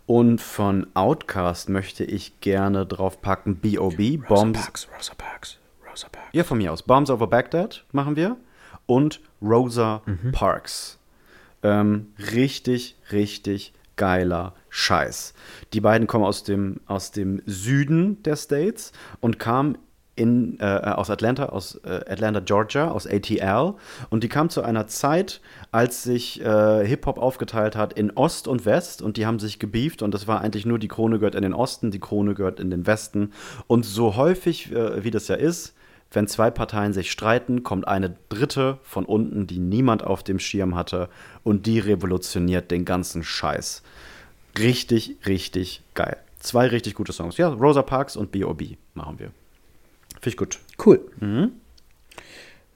[0.06, 4.18] Und von Outcast möchte ich gerne drauf packen B.O.B.
[4.18, 4.88] Bombs.
[4.96, 5.58] Rosa Parks,
[5.90, 6.30] Rosa Parks.
[6.32, 6.84] Ja, von mir aus.
[6.84, 8.38] Bombs over Baghdad machen wir.
[8.86, 11.00] Und Rosa Parks.
[11.64, 15.34] Ähm, richtig, richtig geiler Scheiß.
[15.74, 18.92] Die beiden kommen aus dem, aus dem Süden der States
[19.22, 19.78] und kamen
[20.16, 23.74] in, äh, aus Atlanta, aus äh, Atlanta, Georgia, aus ATL.
[24.10, 25.42] Und die kamen zu einer Zeit,
[25.72, 30.02] als sich äh, Hip-Hop aufgeteilt hat in Ost und West und die haben sich gebieft
[30.02, 32.70] und das war eigentlich nur die Krone gehört in den Osten, die Krone gehört in
[32.70, 33.34] den Westen.
[33.68, 35.74] Und so häufig, äh, wie das ja ist,
[36.12, 40.76] wenn zwei Parteien sich streiten, kommt eine dritte von unten, die niemand auf dem Schirm
[40.76, 41.10] hatte
[41.44, 43.84] und die revolutioniert den ganzen Scheiß.
[44.58, 46.18] Richtig, richtig geil.
[46.40, 47.38] Zwei richtig gute Songs.
[47.38, 48.76] Ja, Rosa Parks und B.O.B.
[48.94, 49.32] machen wir.
[50.22, 50.60] Finde ich gut.
[50.84, 51.02] Cool.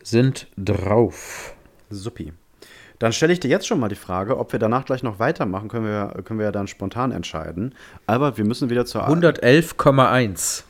[0.03, 1.53] Sind drauf.
[1.89, 2.33] Suppi.
[2.99, 5.69] Dann stelle ich dir jetzt schon mal die Frage, ob wir danach gleich noch weitermachen,
[5.69, 7.73] können wir, können wir ja dann spontan entscheiden.
[8.07, 10.63] Aber wir müssen wieder zur 111,1.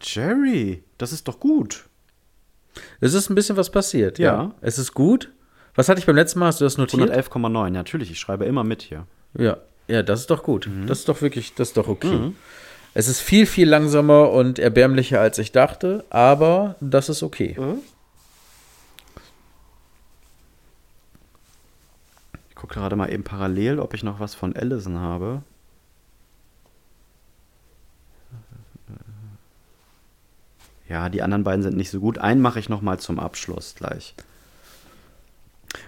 [0.00, 1.87] Jerry, das ist doch gut.
[3.00, 4.18] Es ist ein bisschen was passiert.
[4.18, 4.52] Ja.
[4.60, 5.30] Es ist gut.
[5.74, 6.46] Was hatte ich beim letzten Mal?
[6.46, 7.12] Hast du das notiert?
[7.12, 9.06] 111,9, natürlich, ich schreibe immer mit hier.
[9.38, 10.68] Ja, ja, das ist doch gut.
[10.86, 12.32] Das ist doch wirklich, das ist doch okay.
[12.94, 17.56] Es ist viel, viel langsamer und erbärmlicher, als ich dachte, aber das ist okay.
[22.48, 25.42] Ich gucke gerade mal eben parallel, ob ich noch was von Allison habe.
[30.88, 32.18] Ja, die anderen beiden sind nicht so gut.
[32.18, 34.14] Einen mache ich noch mal zum Abschluss gleich.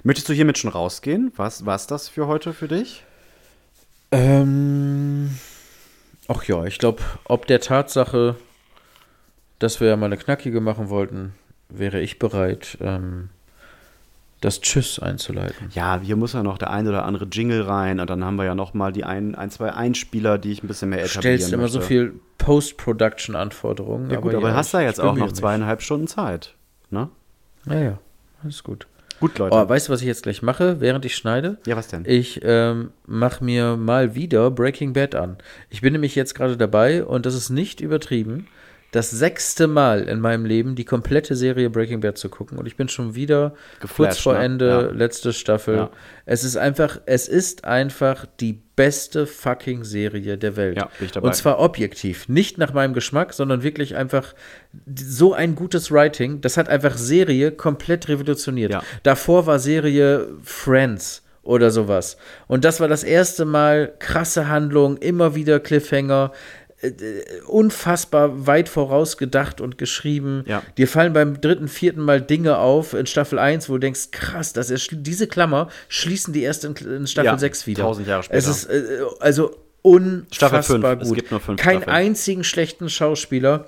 [0.03, 1.32] Möchtest du hiermit schon rausgehen?
[1.36, 3.05] Was war das für heute für dich?
[4.12, 5.38] Ähm,
[6.28, 8.36] ach ja, ich glaube, ob der Tatsache,
[9.59, 11.34] dass wir ja mal eine knackige machen wollten,
[11.68, 13.30] wäre ich bereit, ähm,
[14.41, 15.68] das Tschüss einzuleiten.
[15.74, 18.45] Ja, hier muss ja noch der ein oder andere Jingle rein und dann haben wir
[18.45, 21.38] ja noch mal die ein, ein zwei Einspieler, die ich ein bisschen mehr Du etablieren
[21.38, 24.11] stellst immer so viel Post-Production-Anforderungen.
[24.11, 26.55] Ja gut, aber, ja, hast da ich jetzt auch noch zweieinhalb Stunden Zeit.
[26.91, 27.11] Ne?
[27.66, 27.99] Ja, ja,
[28.43, 28.86] alles gut.
[29.20, 29.55] Gut, Leute.
[29.55, 31.59] Oh, weißt du, was ich jetzt gleich mache, während ich schneide?
[31.66, 32.05] ja, was denn?
[32.07, 35.36] Ich ähm, mache mir mal wieder Breaking Bad an.
[35.68, 38.49] Ich bin nämlich jetzt gerade dabei und das ist nicht übertrieben,
[38.93, 42.76] das sechste Mal in meinem Leben die komplette Serie Breaking Bad zu gucken und ich
[42.76, 43.55] bin schon wieder
[43.97, 44.41] kurz vor ne?
[44.41, 44.80] Ende, Ja.
[44.97, 45.76] letzte Staffel.
[45.76, 45.91] Ja.
[46.26, 50.76] Es ist einfach, es ist einfach die beste fucking Serie der Welt.
[50.76, 51.28] Ja, bin ich dabei.
[51.28, 54.34] Und zwar objektiv, nicht nach meinem Geschmack, sondern wirklich einfach
[54.99, 56.41] so ein gutes Writing.
[56.41, 58.72] Das hat einfach Serie komplett revolutioniert.
[58.72, 58.82] Ja.
[59.03, 62.16] Davor war Serie Friends oder sowas.
[62.49, 66.32] Und das war das erste Mal krasse Handlung, immer wieder Cliffhanger.
[66.83, 70.45] Äh, Unfassbar weit vorausgedacht und geschrieben.
[70.47, 70.62] Ja.
[70.78, 74.53] Dir fallen beim dritten, vierten Mal Dinge auf in Staffel 1, wo du denkst, krass,
[74.53, 77.83] das ist, diese Klammer schließen die erst in, in Staffel Ja, 6 wieder.
[77.83, 78.39] tausend Jahre später.
[78.39, 80.99] Es ist äh, also unfassbar Staffel fünf.
[80.99, 81.03] gut.
[81.03, 83.66] Es gibt nur fünf Keinen einzigen schlechten Schauspieler.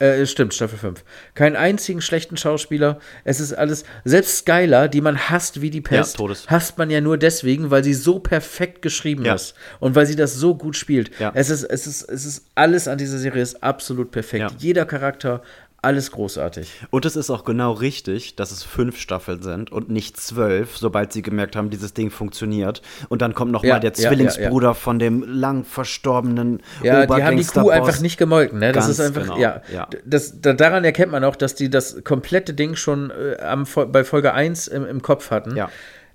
[0.00, 1.02] Äh, stimmt, Staffel 5.
[1.34, 3.00] Keinen einzigen schlechten Schauspieler.
[3.24, 6.46] Es ist alles, selbst Skylar, die man hasst wie die Pest, Ja, Todes.
[6.48, 9.34] hasst man ja nur deswegen, weil sie so perfekt geschrieben Ja.
[9.34, 11.10] ist und weil sie das so gut spielt.
[11.18, 11.32] Ja.
[11.34, 14.52] Es, ist, es, ist, es ist alles an dieser Serie ist absolut perfekt.
[14.58, 15.42] Jeder Charakter,
[15.80, 16.72] alles großartig.
[16.90, 21.12] Und es ist auch genau richtig, dass es fünf Staffeln sind und nicht zwölf, sobald
[21.12, 22.82] sie gemerkt haben, dieses Ding funktioniert.
[23.08, 27.06] Und dann kommt noch Ja, mal der ja, ja, Zwillingsbruder von dem lang verstorbenen Ja,
[27.06, 28.72] die haben die Kuh einfach nicht gemolken, ne?
[28.72, 29.62] Das Ganz ist einfach, genau, ja.
[29.72, 29.88] ja.
[30.04, 34.02] Das, da, daran erkennt man auch, dass die das komplette Ding schon äh, am, bei
[34.02, 35.54] Folge 1 im, im Kopf hatten.
[35.54, 35.70] Ja.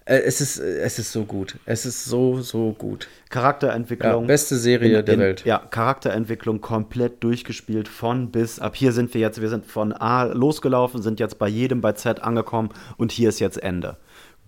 [0.06, 1.58] Äh, es, ist, äh, es ist so gut.
[1.66, 3.08] Es ist so, so gut.
[3.30, 4.24] Charakterentwicklung.
[4.24, 5.45] Ja, beste Serie der Welt.
[5.45, 8.60] Ja, Charakterentwicklung komplett durchgespielt von bis.
[8.60, 11.93] Ab hier sind wir jetzt, wir sind von A losgelaufen, sind jetzt bei jedem bei
[11.93, 13.97] Z angekommen und hier ist jetzt Ende.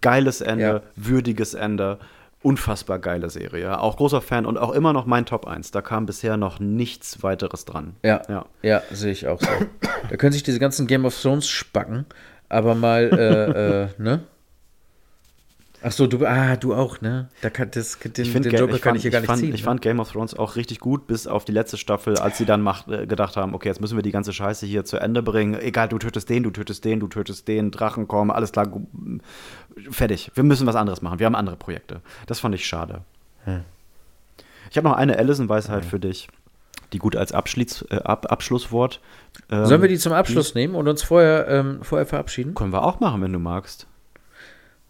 [0.01, 0.82] Geiles Ende, Ja.
[0.95, 1.99] würdiges Ende.
[2.41, 3.80] Unfassbar geile Serie.
[3.80, 5.72] Auch großer Fan und auch immer noch mein Top 1.
[5.72, 7.95] Da kam bisher noch nichts weiteres dran.
[8.03, 8.45] Ja, Ja.
[8.62, 9.47] ja, sehe ich auch so.
[10.10, 12.06] da können sich diese ganzen Game of Thrones spacken,
[12.47, 14.22] aber mal, äh, äh, ne?
[15.88, 17.30] Ach so, du, ah, du auch, ne?
[17.42, 19.22] Da kann, das, den, Ich finde, den Joker ich kann fand, ich hier gar ich
[19.22, 19.54] nicht fand, ziehen.
[19.54, 19.66] ich ne?
[19.66, 22.62] fand Game of Thrones auch richtig gut, bis auf die letzte Staffel, als sie dann
[22.64, 25.54] macht, äh, gedacht haben, okay, jetzt müssen wir die ganze Scheiße hier zu Ende bringen.
[25.54, 28.68] Egal, du tötest den, du tötest den, du tötest den, Drachen kommen, alles klar,
[29.92, 30.32] fertig.
[30.34, 31.20] Wir müssen was anderes machen.
[31.20, 32.02] Wir haben andere Projekte.
[32.26, 33.02] Das fand ich schade.
[33.44, 33.62] Hm.
[34.72, 36.30] Ich habe noch eine Allison-Weisheit für dich,
[36.94, 39.02] die gut als Abschließ, äh, Ab Abschlusswort.
[39.52, 42.56] ähm, Sollen wir die zum Abschluss nehmen und uns vorher, ähm, vorher verabschieden?
[42.56, 43.86] Können wir auch machen, wenn du magst.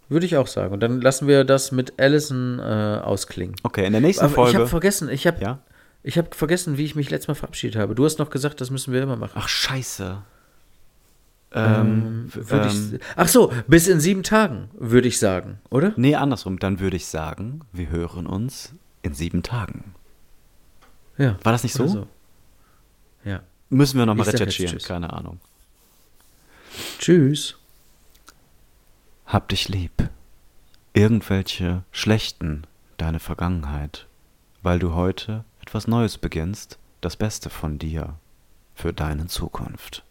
[0.09, 0.73] Würde ich auch sagen.
[0.73, 3.55] Und dann lassen wir das mit Allison äh, ausklingen.
[3.63, 4.67] Okay, in der nächsten Aber ich habe Folge.
[4.67, 5.59] vergessen, ich habe Ja?
[6.03, 7.95] ich hab vergessen, wie ich mich letztes Mal verabschiedet habe.
[7.95, 9.33] Du hast noch gesagt, das müssen wir immer machen.
[9.35, 10.21] Ach, scheiße.
[11.53, 15.93] Ähm, ähm, ich, ach so, bis in sieben Tagen, würde ich sagen, oder?
[15.95, 16.59] Nee, andersrum.
[16.59, 19.95] Dann würde ich sagen, wir hören uns in sieben Tagen.
[21.17, 21.37] Ja.
[21.43, 21.85] War das nicht so?
[21.85, 22.07] oder
[23.23, 23.41] Ja.
[23.69, 24.77] Müssen wir nochmal recherchieren.
[24.79, 25.39] Keine Ahnung.
[26.99, 27.55] Tschüss.
[29.35, 30.09] Hab dich lieb.
[30.93, 32.65] Irgendwelche schlechten
[32.95, 34.07] deine Vergangenheit,
[34.61, 38.13] weil du heute etwas Neues beginnst, das Beste von dir
[38.75, 40.05] für deine Zukunft.